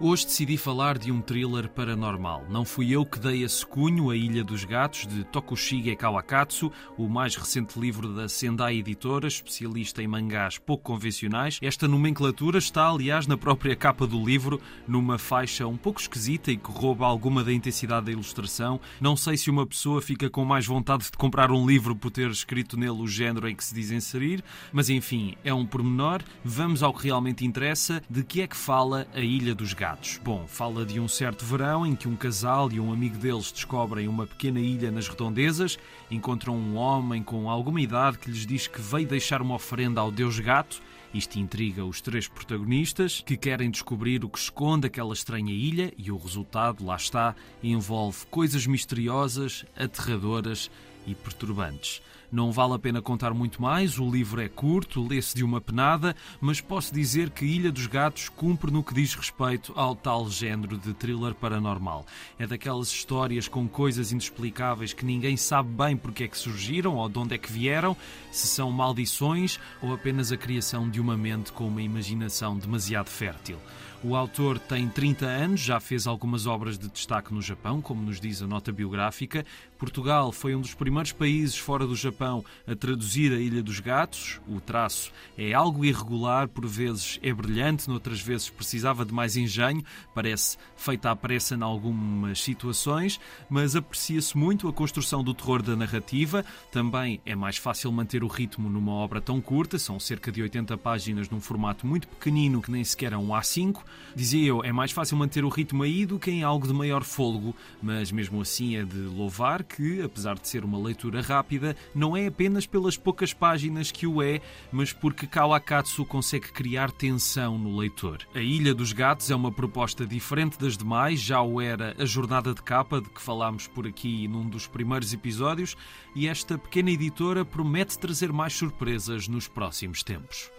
Hoje 0.02 0.24
decidi 0.24 0.56
falar 0.56 0.96
de 0.96 1.12
um 1.12 1.20
thriller 1.20 1.68
paranormal. 1.68 2.46
Não 2.48 2.64
fui 2.64 2.90
eu 2.90 3.04
que 3.04 3.18
dei 3.18 3.44
a 3.44 3.48
secunho 3.50 4.08
A 4.08 4.16
Ilha 4.16 4.42
dos 4.42 4.64
Gatos, 4.64 5.06
de 5.06 5.24
Tokushige 5.24 5.94
Kawakatsu, 5.94 6.72
o 6.96 7.06
mais 7.06 7.36
recente 7.36 7.78
livro 7.78 8.14
da 8.14 8.26
Sendai 8.26 8.78
Editora, 8.78 9.28
especialista 9.28 10.02
em 10.02 10.08
mangás 10.08 10.56
pouco 10.56 10.84
convencionais. 10.84 11.58
Esta 11.60 11.86
nomenclatura 11.86 12.56
está, 12.56 12.88
aliás, 12.88 13.26
na 13.26 13.36
própria 13.36 13.76
capa 13.76 14.06
do 14.06 14.24
livro, 14.24 14.58
numa 14.88 15.18
faixa 15.18 15.66
um 15.66 15.76
pouco 15.76 16.00
esquisita 16.00 16.50
e 16.50 16.56
que 16.56 16.70
rouba 16.70 17.04
alguma 17.04 17.44
da 17.44 17.52
intensidade 17.52 18.06
da 18.06 18.12
ilustração. 18.12 18.80
Não 19.02 19.14
sei 19.18 19.36
se 19.36 19.50
uma 19.50 19.66
pessoa 19.66 20.00
fica 20.00 20.30
com 20.30 20.46
mais 20.46 20.64
vontade 20.64 21.04
de 21.04 21.18
comprar 21.18 21.50
um 21.50 21.66
livro 21.66 21.94
por 21.94 22.10
ter 22.10 22.30
escrito 22.30 22.74
nele 22.74 23.02
o 23.02 23.06
género 23.06 23.46
em 23.46 23.54
que 23.54 23.62
se 23.62 23.74
diz 23.74 23.90
inserir, 23.90 24.42
mas 24.72 24.88
enfim, 24.88 25.34
é 25.44 25.52
um 25.52 25.66
pormenor. 25.66 26.22
Vamos 26.42 26.82
ao 26.82 26.94
que 26.94 27.04
realmente 27.04 27.44
interessa. 27.44 28.02
De 28.08 28.24
que 28.24 28.40
é 28.40 28.46
que 28.46 28.56
fala 28.56 29.06
A 29.12 29.20
Ilha 29.20 29.54
dos 29.54 29.74
Gatos? 29.74 29.89
Bom, 30.22 30.46
fala 30.46 30.84
de 30.84 31.00
um 31.00 31.08
certo 31.08 31.44
verão 31.44 31.86
em 31.86 31.96
que 31.96 32.06
um 32.06 32.14
casal 32.14 32.70
e 32.70 32.78
um 32.78 32.92
amigo 32.92 33.16
deles 33.16 33.50
descobrem 33.50 34.06
uma 34.06 34.26
pequena 34.26 34.60
ilha 34.60 34.90
nas 34.90 35.08
redondezas, 35.08 35.78
encontram 36.10 36.54
um 36.56 36.76
homem 36.76 37.22
com 37.22 37.50
alguma 37.50 37.80
idade 37.80 38.18
que 38.18 38.30
lhes 38.30 38.46
diz 38.46 38.66
que 38.66 38.80
veio 38.80 39.08
deixar 39.08 39.42
uma 39.42 39.54
oferenda 39.54 40.00
ao 40.00 40.10
deus 40.10 40.38
gato. 40.38 40.80
Isto 41.12 41.40
intriga 41.40 41.84
os 41.84 42.00
três 42.00 42.28
protagonistas, 42.28 43.20
que 43.26 43.36
querem 43.36 43.68
descobrir 43.68 44.24
o 44.24 44.28
que 44.28 44.38
esconde 44.38 44.86
aquela 44.86 45.12
estranha 45.12 45.52
ilha, 45.52 45.92
e 45.98 46.12
o 46.12 46.16
resultado, 46.16 46.84
lá 46.84 46.94
está, 46.94 47.34
envolve 47.62 48.26
coisas 48.30 48.64
misteriosas, 48.66 49.64
aterradoras 49.76 50.70
e 51.06 51.14
perturbantes. 51.14 52.02
Não 52.32 52.52
vale 52.52 52.74
a 52.74 52.78
pena 52.78 53.02
contar 53.02 53.34
muito 53.34 53.60
mais, 53.60 53.98
o 53.98 54.08
livro 54.08 54.40
é 54.40 54.48
curto, 54.48 55.04
lê-se 55.04 55.34
de 55.34 55.42
uma 55.42 55.60
penada, 55.60 56.14
mas 56.40 56.60
posso 56.60 56.94
dizer 56.94 57.30
que 57.30 57.44
Ilha 57.44 57.72
dos 57.72 57.88
Gatos 57.88 58.28
cumpre 58.28 58.70
no 58.70 58.84
que 58.84 58.94
diz 58.94 59.14
respeito 59.14 59.72
ao 59.74 59.96
tal 59.96 60.30
género 60.30 60.78
de 60.78 60.94
thriller 60.94 61.34
paranormal. 61.34 62.06
É 62.38 62.46
daquelas 62.46 62.88
histórias 62.92 63.48
com 63.48 63.66
coisas 63.66 64.12
inexplicáveis 64.12 64.92
que 64.92 65.04
ninguém 65.04 65.36
sabe 65.36 65.70
bem 65.70 65.96
porque 65.96 66.22
é 66.22 66.28
que 66.28 66.38
surgiram 66.38 66.94
ou 66.94 67.08
de 67.08 67.18
onde 67.18 67.34
é 67.34 67.38
que 67.38 67.50
vieram, 67.50 67.96
se 68.30 68.46
são 68.46 68.70
maldições 68.70 69.58
ou 69.82 69.92
apenas 69.92 70.30
a 70.30 70.36
criação 70.36 70.88
de 70.88 71.00
uma 71.00 71.16
mente 71.16 71.50
com 71.50 71.66
uma 71.66 71.82
imaginação 71.82 72.56
demasiado 72.56 73.08
fértil. 73.08 73.58
O 74.02 74.16
autor 74.16 74.58
tem 74.58 74.88
30 74.88 75.26
anos, 75.26 75.60
já 75.60 75.78
fez 75.78 76.06
algumas 76.06 76.46
obras 76.46 76.78
de 76.78 76.88
destaque 76.88 77.34
no 77.34 77.42
Japão, 77.42 77.82
como 77.82 78.00
nos 78.00 78.18
diz 78.18 78.40
a 78.40 78.46
nota 78.46 78.72
biográfica. 78.72 79.44
Portugal 79.80 80.30
foi 80.30 80.54
um 80.54 80.60
dos 80.60 80.74
primeiros 80.74 81.10
países 81.10 81.56
fora 81.56 81.86
do 81.86 81.96
Japão 81.96 82.44
a 82.66 82.76
traduzir 82.76 83.32
a 83.32 83.40
Ilha 83.40 83.62
dos 83.62 83.80
Gatos. 83.80 84.38
O 84.46 84.60
traço 84.60 85.10
é 85.38 85.54
algo 85.54 85.86
irregular, 85.86 86.48
por 86.48 86.66
vezes 86.66 87.18
é 87.22 87.32
brilhante, 87.32 87.88
noutras 87.88 88.20
vezes 88.20 88.50
precisava 88.50 89.06
de 89.06 89.14
mais 89.14 89.38
engenho, 89.38 89.82
parece 90.14 90.58
feita 90.76 91.10
à 91.10 91.16
pressa 91.16 91.54
em 91.54 91.62
algumas 91.62 92.42
situações, 92.42 93.18
mas 93.48 93.74
aprecia-se 93.74 94.36
muito 94.36 94.68
a 94.68 94.72
construção 94.72 95.24
do 95.24 95.32
terror 95.32 95.62
da 95.62 95.74
narrativa. 95.74 96.44
Também 96.70 97.18
é 97.24 97.34
mais 97.34 97.56
fácil 97.56 97.90
manter 97.90 98.22
o 98.22 98.28
ritmo 98.28 98.68
numa 98.68 98.92
obra 98.92 99.18
tão 99.18 99.40
curta, 99.40 99.78
são 99.78 99.98
cerca 99.98 100.30
de 100.30 100.42
80 100.42 100.76
páginas 100.76 101.30
num 101.30 101.40
formato 101.40 101.86
muito 101.86 102.06
pequenino 102.06 102.60
que 102.60 102.70
nem 102.70 102.84
sequer 102.84 103.14
é 103.14 103.16
um 103.16 103.28
A5. 103.28 103.78
Dizia 104.14 104.46
eu, 104.46 104.62
é 104.62 104.72
mais 104.72 104.92
fácil 104.92 105.16
manter 105.16 105.42
o 105.42 105.48
ritmo 105.48 105.84
aí 105.84 106.04
do 106.04 106.18
que 106.18 106.30
em 106.30 106.42
algo 106.42 106.66
de 106.66 106.74
maior 106.74 107.02
fôlego, 107.02 107.56
mas 107.82 108.12
mesmo 108.12 108.42
assim 108.42 108.76
é 108.76 108.84
de 108.84 108.98
louvar 108.98 109.69
que, 109.76 110.02
apesar 110.02 110.38
de 110.38 110.48
ser 110.48 110.64
uma 110.64 110.78
leitura 110.78 111.22
rápida, 111.22 111.76
não 111.94 112.16
é 112.16 112.26
apenas 112.26 112.66
pelas 112.66 112.96
poucas 112.96 113.32
páginas 113.32 113.90
que 113.92 114.06
o 114.06 114.22
é, 114.22 114.40
mas 114.72 114.92
porque 114.92 115.26
Kawakatsu 115.26 116.04
consegue 116.04 116.52
criar 116.52 116.90
tensão 116.90 117.56
no 117.56 117.78
leitor. 117.78 118.26
A 118.34 118.40
Ilha 118.40 118.74
dos 118.74 118.92
Gatos 118.92 119.30
é 119.30 119.34
uma 119.34 119.52
proposta 119.52 120.06
diferente 120.06 120.58
das 120.58 120.76
demais, 120.76 121.20
já 121.20 121.40
o 121.40 121.60
era 121.60 121.94
a 121.98 122.04
Jornada 122.04 122.52
de 122.52 122.62
Capa, 122.62 123.00
de 123.00 123.08
que 123.08 123.20
falámos 123.20 123.66
por 123.66 123.86
aqui 123.86 124.26
num 124.26 124.48
dos 124.48 124.66
primeiros 124.66 125.12
episódios, 125.12 125.76
e 126.14 126.26
esta 126.26 126.58
pequena 126.58 126.90
editora 126.90 127.44
promete 127.44 127.98
trazer 127.98 128.32
mais 128.32 128.52
surpresas 128.52 129.28
nos 129.28 129.46
próximos 129.46 130.02
tempos. 130.02 130.50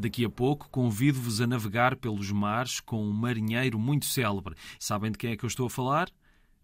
Daqui 0.00 0.24
a 0.24 0.30
pouco 0.30 0.66
convido-vos 0.70 1.42
a 1.42 1.46
navegar 1.46 1.94
pelos 1.94 2.32
mares 2.32 2.80
com 2.80 3.06
um 3.06 3.12
marinheiro 3.12 3.78
muito 3.78 4.06
célebre. 4.06 4.54
Sabem 4.78 5.12
de 5.12 5.18
quem 5.18 5.32
é 5.32 5.36
que 5.36 5.44
eu 5.44 5.48
estou 5.48 5.66
a 5.66 5.70
falar? 5.70 6.08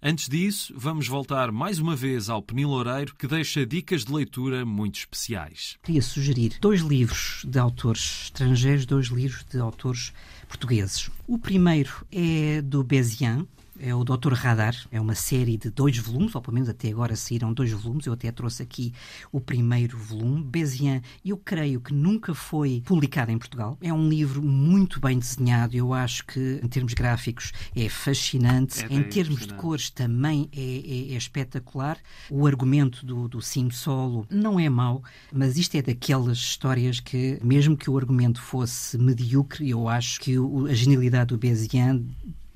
Antes 0.02 0.26
disso, 0.26 0.72
vamos 0.74 1.06
voltar 1.06 1.52
mais 1.52 1.78
uma 1.78 1.94
vez 1.94 2.30
ao 2.30 2.40
Peniloureiro, 2.40 3.14
que 3.14 3.26
deixa 3.26 3.66
dicas 3.66 4.06
de 4.06 4.12
leitura 4.12 4.64
muito 4.64 4.98
especiais. 5.00 5.76
Queria 5.82 6.00
sugerir 6.00 6.56
dois 6.62 6.80
livros 6.80 7.42
de 7.46 7.58
autores 7.58 8.22
estrangeiros, 8.24 8.86
dois 8.86 9.08
livros 9.08 9.44
de 9.44 9.58
autores 9.58 10.14
portugueses. 10.48 11.10
O 11.26 11.38
primeiro 11.38 12.06
é 12.10 12.62
do 12.62 12.82
Bezian, 12.82 13.46
é 13.80 13.94
o 13.94 14.04
Doutor 14.04 14.32
Radar, 14.32 14.74
é 14.90 15.00
uma 15.00 15.14
série 15.14 15.56
de 15.56 15.70
dois 15.70 15.98
volumes, 15.98 16.34
ou 16.34 16.40
pelo 16.40 16.54
menos 16.54 16.68
até 16.68 16.88
agora 16.88 17.16
saíram 17.16 17.52
dois 17.52 17.72
volumes, 17.72 18.06
eu 18.06 18.12
até 18.12 18.30
trouxe 18.30 18.62
aqui 18.62 18.92
o 19.30 19.40
primeiro 19.40 19.98
volume. 19.98 20.42
Bezian, 20.42 21.02
eu 21.24 21.36
creio 21.36 21.80
que 21.80 21.92
nunca 21.92 22.34
foi 22.34 22.82
publicado 22.84 23.30
em 23.30 23.38
Portugal. 23.38 23.76
É 23.80 23.92
um 23.92 24.08
livro 24.08 24.42
muito 24.42 25.00
bem 25.00 25.18
desenhado, 25.18 25.76
eu 25.76 25.92
acho 25.92 26.24
que 26.26 26.60
em 26.62 26.68
termos 26.68 26.94
gráficos 26.94 27.52
é 27.74 27.88
fascinante, 27.88 28.84
é 28.84 28.94
em 28.94 29.02
termos 29.02 29.46
de 29.46 29.54
cores 29.54 29.90
também 29.90 30.48
é, 30.52 30.60
é, 30.60 31.14
é, 31.14 31.16
espetacular. 31.16 31.98
O 32.30 32.46
argumento 32.46 33.04
do, 33.04 33.28
do 33.28 33.40
Sim 33.40 33.70
Solo 33.70 34.26
não 34.30 34.58
é 34.58 34.68
mau, 34.68 35.02
mas 35.32 35.56
isto 35.56 35.76
é 35.76 35.82
daquelas 35.82 36.38
histórias 36.38 37.00
que, 37.00 37.38
mesmo 37.42 37.76
que 37.76 37.90
o 37.90 37.96
argumento 37.96 38.40
fosse 38.40 38.98
medíocre, 38.98 39.68
eu 39.68 39.88
acho 39.88 40.20
que 40.20 40.38
o, 40.38 40.66
a 40.66 40.74
genialidade 40.74 41.28
do 41.28 41.38
Bezian 41.38 42.02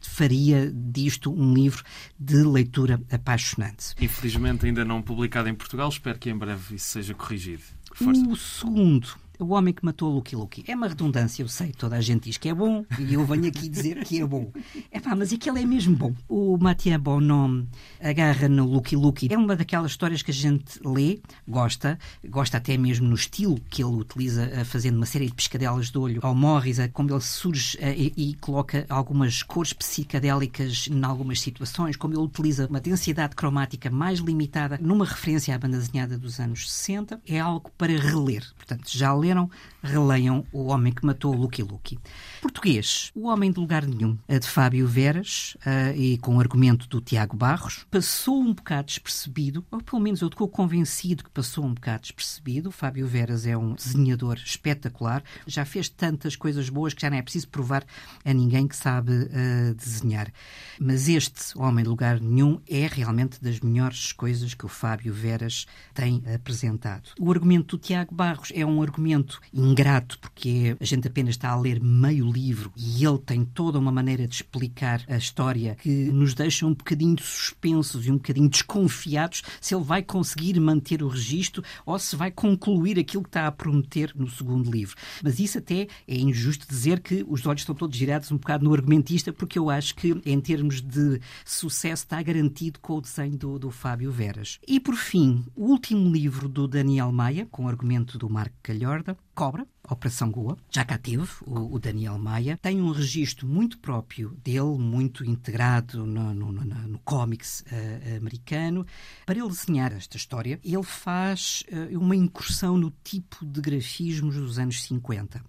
faria 0.00 0.70
disto 0.72 1.32
um 1.32 1.54
livro 1.54 1.82
de 2.18 2.42
leitura 2.42 3.00
apaixonante. 3.10 3.94
Infelizmente 4.00 4.66
ainda 4.66 4.84
não 4.84 5.02
publicado 5.02 5.48
em 5.48 5.54
Portugal, 5.54 5.88
espero 5.88 6.18
que 6.18 6.30
em 6.30 6.36
breve 6.36 6.76
isso 6.76 6.86
seja 6.86 7.14
corrigido. 7.14 7.62
Força. 7.92 8.22
O 8.28 8.36
segundo 8.36 9.08
o 9.40 9.48
Homem 9.50 9.72
que 9.72 9.84
Matou 9.84 10.12
Lucky 10.12 10.36
Lucky. 10.36 10.64
É 10.68 10.74
uma 10.74 10.88
redundância, 10.88 11.42
eu 11.42 11.48
sei, 11.48 11.72
toda 11.72 11.96
a 11.96 12.00
gente 12.00 12.24
diz 12.24 12.36
que 12.36 12.48
é 12.48 12.54
bom 12.54 12.84
e 12.98 13.14
eu 13.14 13.24
venho 13.24 13.46
aqui 13.46 13.68
dizer 13.68 14.04
que 14.04 14.20
é 14.20 14.26
bom. 14.26 14.52
É 14.90 15.00
pá, 15.00 15.16
mas 15.16 15.32
aquele 15.32 15.62
é 15.62 15.66
mesmo 15.66 15.96
bom. 15.96 16.14
O 16.28 16.58
Mathieu 16.58 16.98
Bonhomme 16.98 17.66
agarra 18.00 18.48
no 18.48 18.66
Lucky 18.66 18.96
Lucky. 18.96 19.28
É 19.30 19.38
uma 19.38 19.56
daquelas 19.56 19.92
histórias 19.92 20.22
que 20.22 20.30
a 20.30 20.34
gente 20.34 20.78
lê, 20.84 21.20
gosta, 21.48 21.98
gosta 22.28 22.58
até 22.58 22.76
mesmo 22.76 23.08
no 23.08 23.14
estilo 23.14 23.58
que 23.70 23.82
ele 23.82 23.96
utiliza, 23.96 24.44
eh, 24.44 24.64
fazendo 24.64 24.96
uma 24.96 25.06
série 25.06 25.26
de 25.26 25.34
pescadelas 25.34 25.90
de 25.90 25.98
olho 25.98 26.20
ao 26.22 26.34
Morris, 26.34 26.78
como 26.92 27.10
ele 27.10 27.20
surge 27.20 27.78
eh, 27.80 27.94
e, 27.96 28.30
e 28.30 28.34
coloca 28.34 28.84
algumas 28.88 29.42
cores 29.42 29.72
psicadélicas 29.72 30.88
em 30.90 31.02
algumas 31.04 31.40
situações, 31.40 31.96
como 31.96 32.14
ele 32.14 32.22
utiliza 32.22 32.66
uma 32.66 32.80
densidade 32.80 33.34
cromática 33.34 33.90
mais 33.90 34.18
limitada 34.18 34.78
numa 34.80 35.04
referência 35.04 35.54
à 35.54 35.58
banda 35.58 35.78
desenhada 35.78 36.18
dos 36.18 36.38
anos 36.38 36.70
60. 36.70 37.20
É 37.26 37.38
algo 37.38 37.70
para 37.76 37.96
reler. 37.96 38.44
Portanto, 38.56 38.88
já 38.90 39.14
leu 39.14 39.29
leram, 39.30 39.50
releiam 39.82 40.44
O 40.52 40.66
Homem 40.66 40.92
que 40.92 41.06
Matou 41.06 41.34
Lucky 41.34 41.62
Lucky. 41.62 41.98
Português, 42.42 43.10
O 43.14 43.28
Homem 43.28 43.52
de 43.52 43.60
Lugar 43.60 43.86
Nenhum, 43.86 44.18
de 44.28 44.46
Fábio 44.46 44.86
Veras, 44.86 45.56
uh, 45.60 45.96
e 45.96 46.18
com 46.18 46.36
o 46.36 46.40
argumento 46.40 46.88
do 46.88 47.00
Tiago 47.00 47.36
Barros, 47.36 47.86
passou 47.90 48.40
um 48.40 48.52
bocado 48.52 48.86
despercebido, 48.86 49.64
ou 49.70 49.80
pelo 49.80 50.02
menos 50.02 50.20
eu 50.20 50.28
estou 50.28 50.48
convencido 50.48 51.24
que 51.24 51.30
passou 51.30 51.64
um 51.64 51.74
bocado 51.74 52.02
despercebido. 52.02 52.70
O 52.70 52.72
Fábio 52.72 53.06
Veras 53.06 53.46
é 53.46 53.56
um 53.56 53.74
desenhador 53.74 54.36
espetacular, 54.36 55.22
já 55.46 55.64
fez 55.64 55.88
tantas 55.88 56.34
coisas 56.34 56.68
boas 56.68 56.92
que 56.92 57.02
já 57.02 57.10
não 57.10 57.16
é 57.16 57.22
preciso 57.22 57.48
provar 57.48 57.84
a 58.24 58.32
ninguém 58.32 58.66
que 58.66 58.76
sabe 58.76 59.12
uh, 59.12 59.74
desenhar. 59.74 60.32
Mas 60.80 61.08
este 61.08 61.56
Homem 61.56 61.84
de 61.84 61.90
Lugar 61.90 62.20
Nenhum 62.20 62.60
é 62.68 62.86
realmente 62.86 63.42
das 63.42 63.60
melhores 63.60 64.12
coisas 64.12 64.54
que 64.54 64.66
o 64.66 64.68
Fábio 64.68 65.12
Veras 65.12 65.66
tem 65.94 66.22
apresentado. 66.34 67.10
O 67.18 67.30
argumento 67.30 67.76
do 67.76 67.82
Tiago 67.82 68.14
Barros 68.14 68.50
é 68.54 68.64
um 68.64 68.82
argumento 68.82 69.19
ingrato, 69.52 70.18
porque 70.18 70.76
a 70.80 70.84
gente 70.84 71.06
apenas 71.06 71.34
está 71.34 71.50
a 71.50 71.60
ler 71.60 71.80
meio 71.80 72.30
livro 72.30 72.72
e 72.76 73.04
ele 73.04 73.18
tem 73.18 73.44
toda 73.44 73.78
uma 73.78 73.92
maneira 73.92 74.26
de 74.26 74.34
explicar 74.34 75.02
a 75.08 75.16
história 75.16 75.76
que 75.76 76.10
nos 76.10 76.34
deixa 76.34 76.66
um 76.66 76.74
bocadinho 76.74 77.16
suspensos 77.20 78.06
e 78.06 78.10
um 78.10 78.16
bocadinho 78.16 78.48
desconfiados 78.48 79.42
se 79.60 79.74
ele 79.74 79.84
vai 79.84 80.02
conseguir 80.02 80.58
manter 80.60 81.02
o 81.02 81.08
registro 81.08 81.62
ou 81.84 81.98
se 81.98 82.16
vai 82.16 82.30
concluir 82.30 82.98
aquilo 82.98 83.22
que 83.22 83.28
está 83.28 83.46
a 83.46 83.52
prometer 83.52 84.12
no 84.14 84.28
segundo 84.28 84.70
livro. 84.70 84.96
Mas 85.22 85.38
isso 85.38 85.58
até 85.58 85.86
é 86.06 86.16
injusto 86.16 86.66
dizer 86.68 87.00
que 87.00 87.24
os 87.28 87.46
olhos 87.46 87.62
estão 87.62 87.74
todos 87.74 87.96
girados 87.96 88.30
um 88.30 88.36
bocado 88.36 88.64
no 88.64 88.72
argumentista, 88.72 89.32
porque 89.32 89.58
eu 89.58 89.70
acho 89.70 89.94
que, 89.94 90.20
em 90.24 90.40
termos 90.40 90.80
de 90.80 91.20
sucesso, 91.44 92.04
está 92.04 92.22
garantido 92.22 92.78
com 92.80 92.96
o 92.96 93.00
desenho 93.00 93.36
do, 93.36 93.58
do 93.58 93.70
Fábio 93.70 94.10
Veras. 94.10 94.58
E, 94.66 94.78
por 94.80 94.96
fim, 94.96 95.44
o 95.54 95.66
último 95.66 96.10
livro 96.10 96.48
do 96.48 96.66
Daniel 96.66 97.12
Maia, 97.12 97.46
com 97.50 97.68
argumento 97.68 98.18
do 98.18 98.28
Marco 98.28 98.56
Calhorda, 98.62 99.09
Cobra, 99.34 99.66
Operação 99.88 100.30
Goa, 100.30 100.56
já 100.70 100.84
cá 100.84 100.98
teve 100.98 101.26
o, 101.46 101.74
o, 101.74 101.78
Daniel 101.78 102.18
Maia, 102.18 102.58
tem 102.60 102.80
um 102.80 102.92
registro 102.92 103.46
muito 103.46 103.78
próprio 103.78 104.36
dele, 104.44 104.76
muito 104.78 105.24
integrado 105.24 106.06
no, 106.06 106.34
no, 106.34 106.52
no, 106.52 106.64
no 106.64 106.98
cómics 107.00 107.62
uh, 107.62 108.16
americano. 108.16 108.86
Para 109.26 109.38
ele 109.38 109.48
desenhar 109.48 109.92
esta 109.92 110.16
história, 110.16 110.60
ele 110.62 110.82
faz 110.82 111.64
uh, 111.72 111.98
uma 111.98 112.14
incursão 112.14 112.76
no 112.76 112.92
tipo 113.02 113.44
de 113.44 113.60
grafismos 113.60 114.36
dos 114.36 114.58
anos 114.58 114.82
50. 114.82 115.42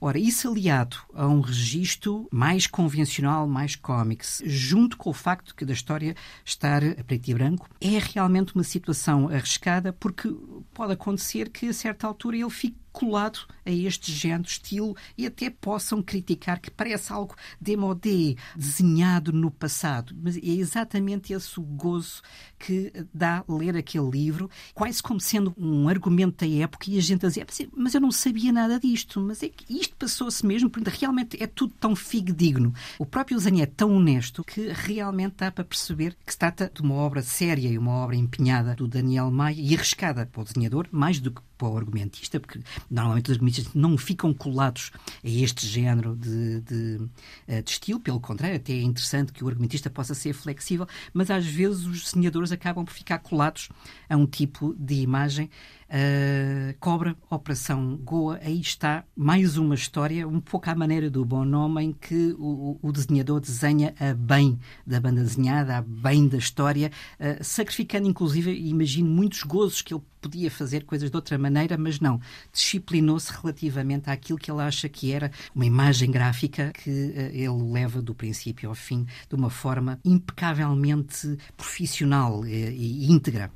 Ora, 0.00 0.18
isso 0.18 0.48
aliado 0.48 0.98
a 1.14 1.26
um 1.26 1.40
registro 1.40 2.28
mais 2.30 2.66
convencional, 2.66 3.48
mais 3.48 3.74
cómics, 3.74 4.42
junto 4.44 4.96
com 4.96 5.10
o 5.10 5.14
facto 5.14 5.54
que 5.54 5.64
da 5.64 5.72
história 5.72 6.14
estar 6.44 6.84
a 6.84 7.02
preto 7.02 7.30
e 7.30 7.34
branco, 7.34 7.68
é 7.80 7.98
realmente 7.98 8.54
uma 8.54 8.64
situação 8.64 9.28
arriscada, 9.28 9.92
porque 9.92 10.28
pode 10.72 10.92
acontecer 10.92 11.48
que 11.48 11.66
a 11.66 11.72
certa 11.72 12.06
altura 12.06 12.36
ele 12.36 12.50
fique 12.50 12.78
colado 12.98 13.38
a 13.64 13.70
este 13.70 14.10
género 14.10 14.48
estilo 14.48 14.96
e 15.16 15.24
até 15.24 15.48
possam 15.48 16.02
criticar 16.02 16.58
que 16.58 16.68
parece 16.68 17.12
algo 17.12 17.36
demodé, 17.60 18.34
desenhado 18.56 19.32
no 19.32 19.52
passado. 19.52 20.16
Mas 20.20 20.36
é 20.36 20.40
exatamente 20.40 21.32
esse 21.32 21.60
o 21.60 21.62
gozo 21.62 22.20
que 22.58 22.92
dá 23.14 23.44
ler 23.48 23.76
aquele 23.76 24.10
livro, 24.10 24.50
quase 24.74 25.00
como 25.00 25.20
sendo 25.20 25.54
um 25.56 25.88
argumento 25.88 26.44
da 26.44 26.52
época 26.52 26.90
e 26.90 26.98
a 26.98 27.00
gente 27.00 27.24
a 27.24 27.28
dizer, 27.28 27.46
mas 27.76 27.94
eu 27.94 28.00
não 28.00 28.10
sabia 28.10 28.52
nada 28.52 28.80
disto, 28.80 29.20
mas 29.20 29.44
é 29.44 29.48
que 29.48 29.78
isto 29.78 29.94
passou-se 29.94 30.44
mesmo, 30.44 30.68
porque 30.68 30.90
realmente 30.90 31.40
é 31.40 31.46
tudo 31.46 31.72
tão 31.78 31.94
fidedigno. 31.94 32.74
O 32.98 33.06
próprio 33.06 33.38
Zani 33.38 33.62
é 33.62 33.66
tão 33.66 33.94
honesto 33.94 34.42
que 34.42 34.72
realmente 34.72 35.36
dá 35.36 35.52
para 35.52 35.62
perceber 35.62 36.16
que 36.26 36.32
se 36.32 36.38
trata 36.38 36.68
de 36.74 36.82
uma 36.82 36.96
obra 36.96 37.22
séria 37.22 37.68
e 37.68 37.78
uma 37.78 37.92
obra 37.92 38.16
empenhada 38.16 38.74
do 38.74 38.88
Daniel 38.88 39.30
Maia 39.30 39.54
e 39.56 39.72
arriscada 39.76 40.26
para 40.26 40.40
o 40.40 40.44
desenhador, 40.44 40.88
mais 40.90 41.20
do 41.20 41.30
que 41.30 41.47
para 41.58 41.68
o 41.68 41.76
argumentista, 41.76 42.38
porque 42.38 42.60
normalmente 42.88 43.26
os 43.26 43.32
argumentistas 43.32 43.74
não 43.74 43.98
ficam 43.98 44.32
colados 44.32 44.92
a 45.24 45.28
este 45.28 45.66
género 45.66 46.16
de, 46.16 46.60
de, 46.60 47.00
eh, 47.46 47.60
de, 47.60 47.70
estilo, 47.70 47.98
pelo 47.98 48.20
contrário, 48.20 48.56
até 48.56 48.72
é 48.72 48.80
interessante 48.80 49.32
que 49.32 49.44
o 49.44 49.48
argumentista 49.48 49.90
possa 49.90 50.14
ser 50.14 50.32
flexível, 50.32 50.86
mas 51.12 51.30
às 51.30 51.44
vezes 51.44 51.84
os 51.84 52.04
desenhadores 52.04 52.52
acabam 52.52 52.84
por 52.84 52.94
ficar 52.94 53.18
colados 53.18 53.68
a 54.08 54.16
um 54.16 54.26
tipo 54.26 54.74
de 54.78 54.94
imagem 54.94 55.50
Uh, 55.88 56.76
Cobra, 56.78 57.16
Operação 57.30 57.96
Goa, 57.96 58.38
aí 58.42 58.60
está 58.60 59.04
mais 59.16 59.56
uma 59.56 59.74
história, 59.74 60.28
um 60.28 60.38
pouco 60.38 60.68
à 60.68 60.74
maneira 60.74 61.08
do 61.08 61.24
bom 61.24 61.46
nome, 61.46 61.82
em 61.82 61.92
que 61.94 62.36
o, 62.38 62.78
o 62.82 62.92
desenhador 62.92 63.40
desenha 63.40 63.94
a 63.98 64.12
bem 64.12 64.58
da 64.86 65.00
banda 65.00 65.22
desenhada, 65.22 65.78
a 65.78 65.80
bem 65.80 66.28
da 66.28 66.36
história, 66.36 66.92
uh, 67.18 67.42
sacrificando 67.42 68.06
inclusive, 68.06 68.52
imagino, 68.52 69.08
muitos 69.08 69.42
gozos 69.42 69.80
que 69.80 69.94
ele 69.94 70.02
podia 70.28 70.50
fazer 70.50 70.84
coisas 70.84 71.10
de 71.10 71.16
outra 71.16 71.38
maneira, 71.38 71.78
mas 71.78 71.98
não. 71.98 72.20
Disciplinou-se 72.52 73.32
relativamente 73.32 74.10
àquilo 74.10 74.38
que 74.38 74.50
ele 74.50 74.60
acha 74.60 74.88
que 74.88 75.10
era 75.10 75.32
uma 75.54 75.64
imagem 75.64 76.10
gráfica 76.10 76.70
que 76.72 76.90
uh, 76.90 77.20
ele 77.32 77.72
leva 77.72 78.02
do 78.02 78.14
princípio 78.14 78.68
ao 78.68 78.74
fim 78.74 79.06
de 79.28 79.34
uma 79.34 79.48
forma 79.48 79.98
impecavelmente 80.04 81.38
profissional 81.56 82.44
e, 82.46 82.50
e 82.52 83.10
íntegra. 83.10 83.50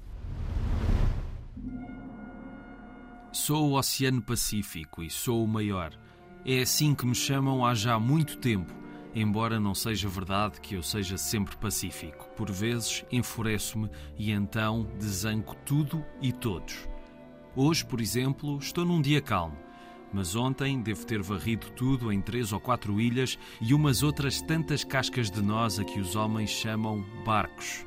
Sou 3.33 3.71
o 3.71 3.79
Oceano 3.79 4.23
Pacífico 4.23 5.03
e 5.03 5.11
sou 5.11 5.45
o 5.45 5.49
maior. 5.49 5.93
É 6.45 6.63
assim 6.63 6.95
que 6.95 7.07
me 7.07 7.15
chamam 7.15 7.65
há 7.65 7.75
já 7.75 7.99
muito 7.99 8.37
tempo, 8.39 8.73
embora 9.15 9.61
não 9.61 9.75
seja 9.75 10.09
verdade 10.09 10.61
que 10.61 10.75
eu 10.75 10.83
seja 10.83 11.17
sempre 11.17 11.57
pacífico. 11.57 12.29
Por 12.37 12.51
vezes 12.51 13.05
enfureço-me 13.11 13.91
e 14.19 14.31
então 14.31 14.89
desanco 14.99 15.55
tudo 15.65 16.05
e 16.21 16.33
todos. 16.33 16.89
Hoje, 17.55 17.85
por 17.85 18.01
exemplo, 18.01 18.59
estou 18.59 18.85
num 18.85 19.03
dia 19.03 19.21
calmo, 19.21 19.57
mas 20.13 20.35
ontem 20.35 20.81
devo 20.81 21.05
ter 21.07 21.23
varrido 21.23 21.71
tudo 21.71 22.13
em 22.13 22.21
três 22.21 22.53
ou 22.53 22.61
quatro 22.61 23.01
ilhas 23.01 23.39
e 23.61 23.75
umas 23.75 24.03
outras 24.03 24.41
tantas 24.41 24.85
cascas 24.85 25.31
de 25.31 25.43
nós 25.43 25.79
a 25.79 25.85
que 25.85 26.01
os 26.01 26.17
homens 26.17 26.51
chamam 26.51 27.05
barcos. 27.25 27.87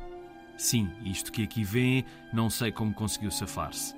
Sim, 0.57 0.89
isto 1.03 1.31
que 1.31 1.43
aqui 1.43 1.63
vêem, 1.63 2.05
não 2.31 2.49
sei 2.49 2.71
como 2.71 2.93
conseguiu 2.93 3.31
safar-se. 3.31 3.95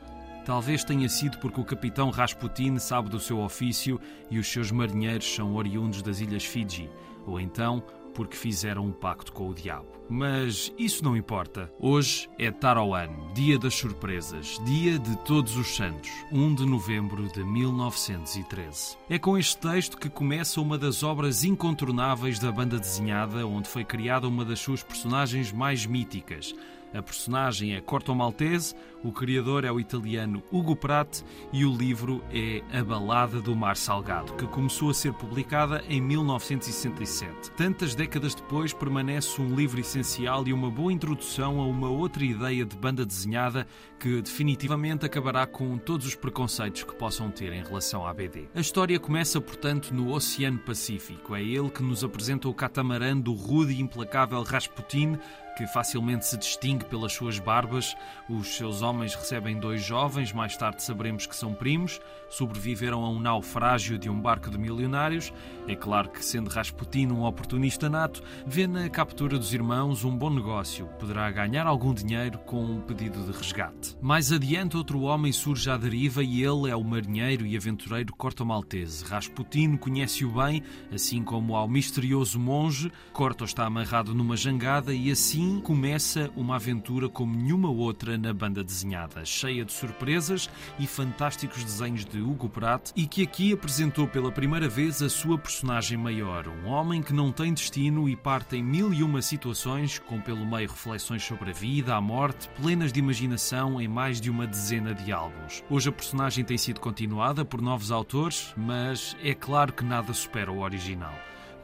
Talvez 0.48 0.84
tenha 0.84 1.10
sido 1.10 1.38
porque 1.40 1.60
o 1.60 1.66
capitão 1.66 2.10
Rasputin 2.10 2.80
sabe 2.80 3.10
do 3.10 3.20
seu 3.20 3.40
ofício 3.40 4.00
e 4.32 4.40
os 4.40 4.48
seus 4.48 4.72
marinheiros 4.72 5.36
são 5.36 5.54
oriundos 5.56 6.02
das 6.02 6.22
ilhas 6.22 6.46
Fiji, 6.46 6.90
ou 7.28 7.40
então 7.40 7.84
porque 8.18 8.36
fizeram 8.36 8.84
um 8.84 8.92
pacto 8.92 9.32
com 9.32 9.48
o 9.48 9.54
diabo. 9.54 9.86
Mas 10.10 10.74
isso 10.76 11.04
não 11.04 11.16
importa. 11.16 11.72
Hoje 11.80 12.28
é 12.40 12.50
Taroan, 12.50 13.10
dia 13.36 13.60
das 13.60 13.76
surpresas, 13.76 14.60
dia 14.66 14.98
de 14.98 15.16
todos 15.18 15.56
os 15.56 15.76
santos, 15.76 16.10
1 16.32 16.56
de 16.56 16.66
novembro 16.66 17.28
de 17.32 17.44
1913. 17.44 18.98
É 19.08 19.20
com 19.20 19.38
este 19.38 19.58
texto 19.58 19.98
que 19.98 20.10
começa 20.10 20.60
uma 20.60 20.80
das 20.80 21.04
obras 21.04 21.44
incontornáveis 21.44 22.40
da 22.40 22.52
banda 22.52 22.80
desenhada, 22.80 23.46
onde 23.46 23.70
foi 23.70 23.84
criada 23.84 24.28
uma 24.28 24.44
das 24.44 24.60
suas 24.60 24.82
personagens 24.82 25.52
mais 25.52 25.86
míticas, 25.86 26.56
a 26.94 27.02
personagem 27.02 27.76
é 27.76 27.82
Corto 27.82 28.16
Maltese, 28.16 28.74
o 29.04 29.12
criador 29.12 29.64
é 29.64 29.72
o 29.72 29.80
italiano 29.80 30.44
Hugo 30.52 30.76
Pratt 30.76 31.22
e 31.54 31.64
o 31.66 31.76
livro 31.76 32.24
é 32.32 32.62
A 32.72 32.84
Balada 32.84 33.40
do 33.40 33.56
Mar 33.56 33.78
Salgado, 33.78 34.34
que 34.34 34.48
começou 34.48 34.90
a 34.90 34.94
ser 34.94 35.14
publicada 35.14 35.84
em 35.88 36.02
1967. 36.02 37.52
Tantas 37.52 37.94
décadas 37.94 38.34
depois, 38.34 38.74
permanece 38.74 39.42
um 39.42 39.56
livro 39.56 39.80
essencial 39.80 40.48
e 40.48 40.54
uma 40.54 40.70
boa 40.72 40.92
introdução 40.92 41.60
a 41.60 41.66
uma 41.66 41.90
outra 41.90 42.24
ideia 42.24 42.66
de 42.66 42.76
banda 42.76 43.06
desenhada 43.06 43.68
que 44.00 44.22
definitivamente 44.22 45.06
acabará 45.06 45.46
com 45.46 45.78
todos 45.78 46.06
os 46.06 46.16
preconceitos 46.16 46.84
que 46.84 46.96
possam 46.96 47.32
ter 47.32 47.52
em 47.52 47.64
relação 47.64 48.06
à 48.06 48.14
BD. 48.14 48.48
A 48.54 48.60
história 48.60 49.00
começa, 49.00 49.42
portanto, 49.42 49.94
no 49.94 50.12
Oceano 50.12 50.60
Pacífico. 50.60 51.36
É 51.36 51.44
ele 51.44 51.70
que 51.70 51.84
nos 51.84 52.04
apresenta 52.04 52.48
o 52.48 52.54
catamarã 52.54 53.18
do 53.18 53.34
rude 53.34 53.74
e 53.74 53.82
implacável 53.82 54.44
Rasputin, 54.44 55.18
que 55.58 55.66
facilmente 55.66 56.24
se 56.24 56.38
distingue 56.38 56.86
pelas 56.86 57.14
suas 57.14 57.40
barbas. 57.40 57.98
Os 58.30 58.56
seus 58.56 58.84
homens 58.84 59.16
recebem 59.16 59.60
dois 59.60 59.84
jovens, 59.84 60.32
mais 60.32 60.56
tarde 60.56 60.84
saberemos 60.84 61.26
que 61.26 61.36
são 61.36 61.52
primos, 61.52 62.00
sobreviveram 62.30 63.04
a 63.04 63.10
um 63.10 63.20
naufrágio 63.20 63.98
de 63.98 64.10
um 64.10 64.20
barco 64.20 64.50
de 64.50 64.58
milionários. 64.58 65.34
É 65.68 65.76
claro 65.76 66.10
que, 66.10 66.24
sendo 66.24 66.50
Rasputin 66.50 67.08
um 67.08 67.24
oportunista 67.24 67.90
nato, 67.90 68.22
vê 68.46 68.68
na 68.68 68.90
captura 68.90 69.38
dos 69.38 69.54
irmãos 69.54 70.04
um 70.04 70.16
bom 70.16 70.30
negócio. 70.30 70.88
Poderá 71.00 71.30
ganhar 71.32 71.68
algum 71.68 71.94
dinheiro 71.94 72.40
com 72.40 72.64
um 72.64 72.82
pedido 72.82 73.22
de 73.24 73.38
resgate. 73.38 73.98
Mais 74.02 74.32
adiante, 74.32 74.78
outro 74.78 75.02
homem 75.02 75.32
surge 75.32 75.70
à 75.70 75.78
deriva 75.78 76.24
e 76.24 76.44
ele 76.44 76.70
é 76.70 76.76
o 76.76 76.84
marinheiro 76.84 77.46
e 77.46 77.56
aventureiro 77.56 78.14
Corto 78.14 78.46
Maltese. 78.46 79.04
Rasputin 79.04 79.76
conhece-o 79.78 80.32
bem, 80.32 80.64
assim 80.94 81.24
como 81.24 81.56
ao 81.56 81.68
misterioso 81.68 82.40
monge. 82.40 82.92
Corto 83.12 83.44
está 83.44 83.66
amarrado 83.66 84.14
numa 84.14 84.38
jangada 84.38 84.94
e 84.94 85.12
assim 85.12 85.60
começa 85.60 86.30
uma 86.36 86.56
aventura 86.56 87.10
como 87.10 87.36
nenhuma 87.36 87.70
outra 87.70 88.18
na 88.18 88.34
banda 88.34 88.64
desenhada, 88.64 89.26
cheia 89.26 89.66
de 89.66 89.74
surpresas 89.74 90.50
e 90.80 90.88
fantásticos 90.88 91.64
desenhos 91.64 92.06
de 92.06 92.17
Hugo 92.22 92.50
Pratt 92.50 92.92
e 92.96 93.08
que 93.08 93.24
aqui 93.24 93.54
apresentou 93.54 94.08
pela 94.08 94.32
primeira 94.32 94.68
vez 94.68 95.02
a 95.02 95.10
sua 95.10 95.38
personagem 95.38 95.98
maior, 95.98 96.48
um 96.48 96.68
homem 96.68 97.02
que 97.02 97.14
não 97.14 97.32
tem 97.32 97.54
destino 97.54 98.08
e 98.08 98.16
parte 98.16 98.56
em 98.56 98.64
mil 98.64 98.94
e 98.94 99.04
uma 99.04 99.22
situações, 99.22 100.00
com 100.00 100.20
pelo 100.20 100.46
meio 100.46 100.70
reflexões 100.70 101.24
sobre 101.24 101.52
a 101.52 101.54
vida, 101.54 101.96
a 101.96 102.02
morte, 102.02 102.50
plenas 102.50 102.92
de 102.92 103.00
imaginação 103.00 103.82
em 103.82 103.88
mais 103.88 104.20
de 104.20 104.30
uma 104.30 104.48
dezena 104.48 104.94
de 104.94 105.12
álbuns. 105.12 105.64
Hoje 105.70 105.90
a 105.90 105.92
personagem 105.92 106.44
tem 106.44 106.58
sido 106.58 106.80
continuada 106.80 107.44
por 107.44 107.62
novos 107.62 107.92
autores, 107.92 108.54
mas 108.56 109.16
é 109.24 109.34
claro 109.34 109.74
que 109.74 109.84
nada 109.84 110.14
supera 110.14 110.52
o 110.52 110.60
original. 110.60 111.14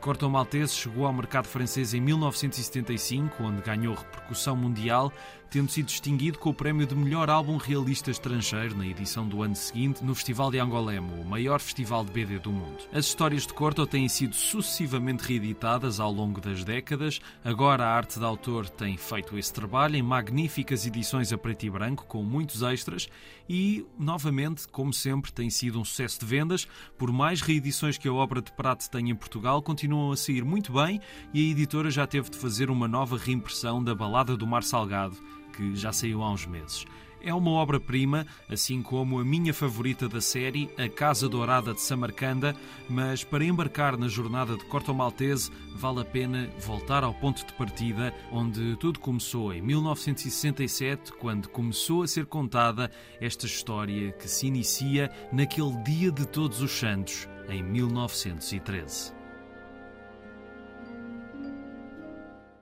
Corto 0.04 0.30
Maltese 0.30 0.74
chegou 0.74 1.06
ao 1.06 1.14
mercado 1.14 1.48
francês 1.48 1.94
em 1.94 2.02
1975, 2.02 3.42
onde 3.42 3.62
ganhou 3.62 3.96
repercussão 3.96 4.54
mundial, 4.54 5.14
tendo 5.50 5.72
sido 5.72 5.86
distinguido 5.86 6.40
com 6.40 6.50
o 6.50 6.54
prémio 6.54 6.88
de 6.88 6.96
melhor 6.96 7.30
álbum 7.30 7.58
realista 7.58 8.10
estrangeiro 8.10 8.76
na 8.76 8.88
edição 8.88 9.28
do 9.28 9.44
ano 9.44 9.56
seguinte 9.56 10.04
no 10.04 10.16
Festival 10.16 10.50
de 10.50 10.60
Angolemo, 10.60 11.22
o 11.22 11.24
maior 11.24 11.60
festival 11.62 12.04
de 12.04 12.12
BD 12.12 12.40
do 12.40 12.52
mundo. 12.52 12.84
As 12.92 13.06
histórias 13.06 13.46
de 13.46 13.54
Corto 13.54 13.86
têm 13.86 14.10
sido 14.10 14.36
sucessivamente 14.36 15.24
reeditadas 15.24 16.00
ao 16.00 16.12
longo 16.12 16.42
das 16.42 16.64
décadas. 16.64 17.22
Agora 17.46 17.86
a 17.86 17.96
arte 17.96 18.18
de 18.18 18.26
autor 18.26 18.68
tem 18.68 18.98
feito 18.98 19.38
esse 19.38 19.54
trabalho 19.54 19.96
em 19.96 20.02
magníficas 20.02 20.88
edições 20.88 21.32
a 21.32 21.38
preto 21.38 21.68
e 21.68 21.70
branco, 21.70 22.06
com 22.08 22.24
muitos 22.24 22.64
extras, 22.64 23.08
e, 23.48 23.86
novamente, 24.00 24.68
como 24.68 24.92
sempre, 24.92 25.32
tem 25.32 25.52
sido 25.52 25.80
um 25.80 25.86
sucesso 25.86 26.20
de 26.20 26.26
vendas. 26.26 26.68
Por 26.98 27.12
mais 27.12 27.42
reedições 27.42 27.98
que 27.98 28.08
a 28.08 28.14
obra 28.14 28.42
de 28.42 28.52
Prato 28.54 28.90
tem 28.90 29.12
em 29.12 29.16
Portugal, 29.16 29.62
continuam 29.94 30.12
a 30.12 30.18
sair 30.18 30.44
muito 30.44 30.74
bem 30.74 31.00
e 31.32 31.48
a 31.48 31.52
editora 31.52 31.92
já 31.92 32.08
teve 32.08 32.30
de 32.32 32.38
fazer 32.38 32.72
uma 32.72 32.88
nova 32.88 33.16
reimpressão 33.16 33.84
da 33.84 33.94
Balada 33.94 34.36
do 34.36 34.48
Mar 34.48 34.64
Salgado 34.64 35.16
que 35.56 35.76
já 35.76 35.94
saiu 35.94 36.24
há 36.24 36.32
uns 36.32 36.48
meses. 36.48 36.84
É 37.22 37.34
uma 37.34 37.52
obra-prima, 37.52 38.26
assim 38.50 38.82
como 38.82 39.20
a 39.20 39.24
minha 39.24 39.54
favorita 39.54 40.10
da 40.10 40.20
série, 40.20 40.70
A 40.78 40.90
Casa 40.90 41.30
Dourada 41.30 41.74
de 41.74 41.80
Samarcanda, 41.80 42.56
mas 42.90 43.24
para 43.24 43.46
embarcar 43.46 43.96
na 43.96 44.08
jornada 44.08 44.58
de 44.58 44.66
Corto 44.66 44.94
Maltese 44.94 45.52
vale 45.76 46.02
a 46.02 46.06
pena 46.06 46.50
voltar 46.60 47.04
ao 47.04 47.14
ponto 47.14 47.46
de 47.46 47.54
partida, 47.54 48.14
onde 48.32 48.76
tudo 48.78 49.00
começou 49.00 49.54
em 49.54 49.62
1967, 49.62 51.14
quando 51.14 51.48
começou 51.50 52.02
a 52.02 52.08
ser 52.08 52.26
contada 52.26 52.92
esta 53.22 53.46
história 53.46 54.12
que 54.12 54.28
se 54.28 54.48
inicia 54.48 55.10
naquele 55.32 55.78
Dia 55.84 56.12
de 56.12 56.28
Todos 56.28 56.62
os 56.62 56.72
Santos, 56.72 57.30
em 57.48 57.64
1913. 57.64 59.23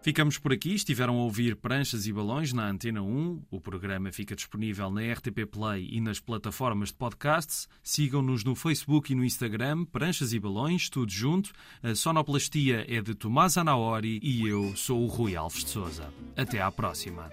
Ficamos 0.01 0.39
por 0.39 0.51
aqui. 0.51 0.73
Estiveram 0.73 1.19
a 1.19 1.23
ouvir 1.23 1.55
Pranchas 1.55 2.07
e 2.07 2.13
Balões 2.13 2.51
na 2.51 2.67
Antena 2.67 3.03
1. 3.03 3.43
O 3.51 3.61
programa 3.61 4.11
fica 4.11 4.35
disponível 4.35 4.89
na 4.89 5.01
RTP 5.01 5.45
Play 5.49 5.87
e 5.91 6.01
nas 6.01 6.19
plataformas 6.19 6.89
de 6.89 6.95
podcasts. 6.95 7.69
Sigam-nos 7.83 8.43
no 8.43 8.55
Facebook 8.55 9.11
e 9.11 9.15
no 9.15 9.23
Instagram, 9.23 9.85
Pranchas 9.85 10.33
e 10.33 10.39
Balões, 10.39 10.89
tudo 10.89 11.11
junto. 11.11 11.51
A 11.83 11.93
sonoplastia 11.93 12.85
é 12.89 12.99
de 12.99 13.13
Tomás 13.13 13.57
Anaori 13.57 14.19
e 14.23 14.47
eu 14.47 14.75
sou 14.75 15.03
o 15.03 15.07
Rui 15.07 15.35
Alves 15.35 15.63
de 15.63 15.69
Souza. 15.69 16.11
Até 16.35 16.59
à 16.59 16.71
próxima. 16.71 17.29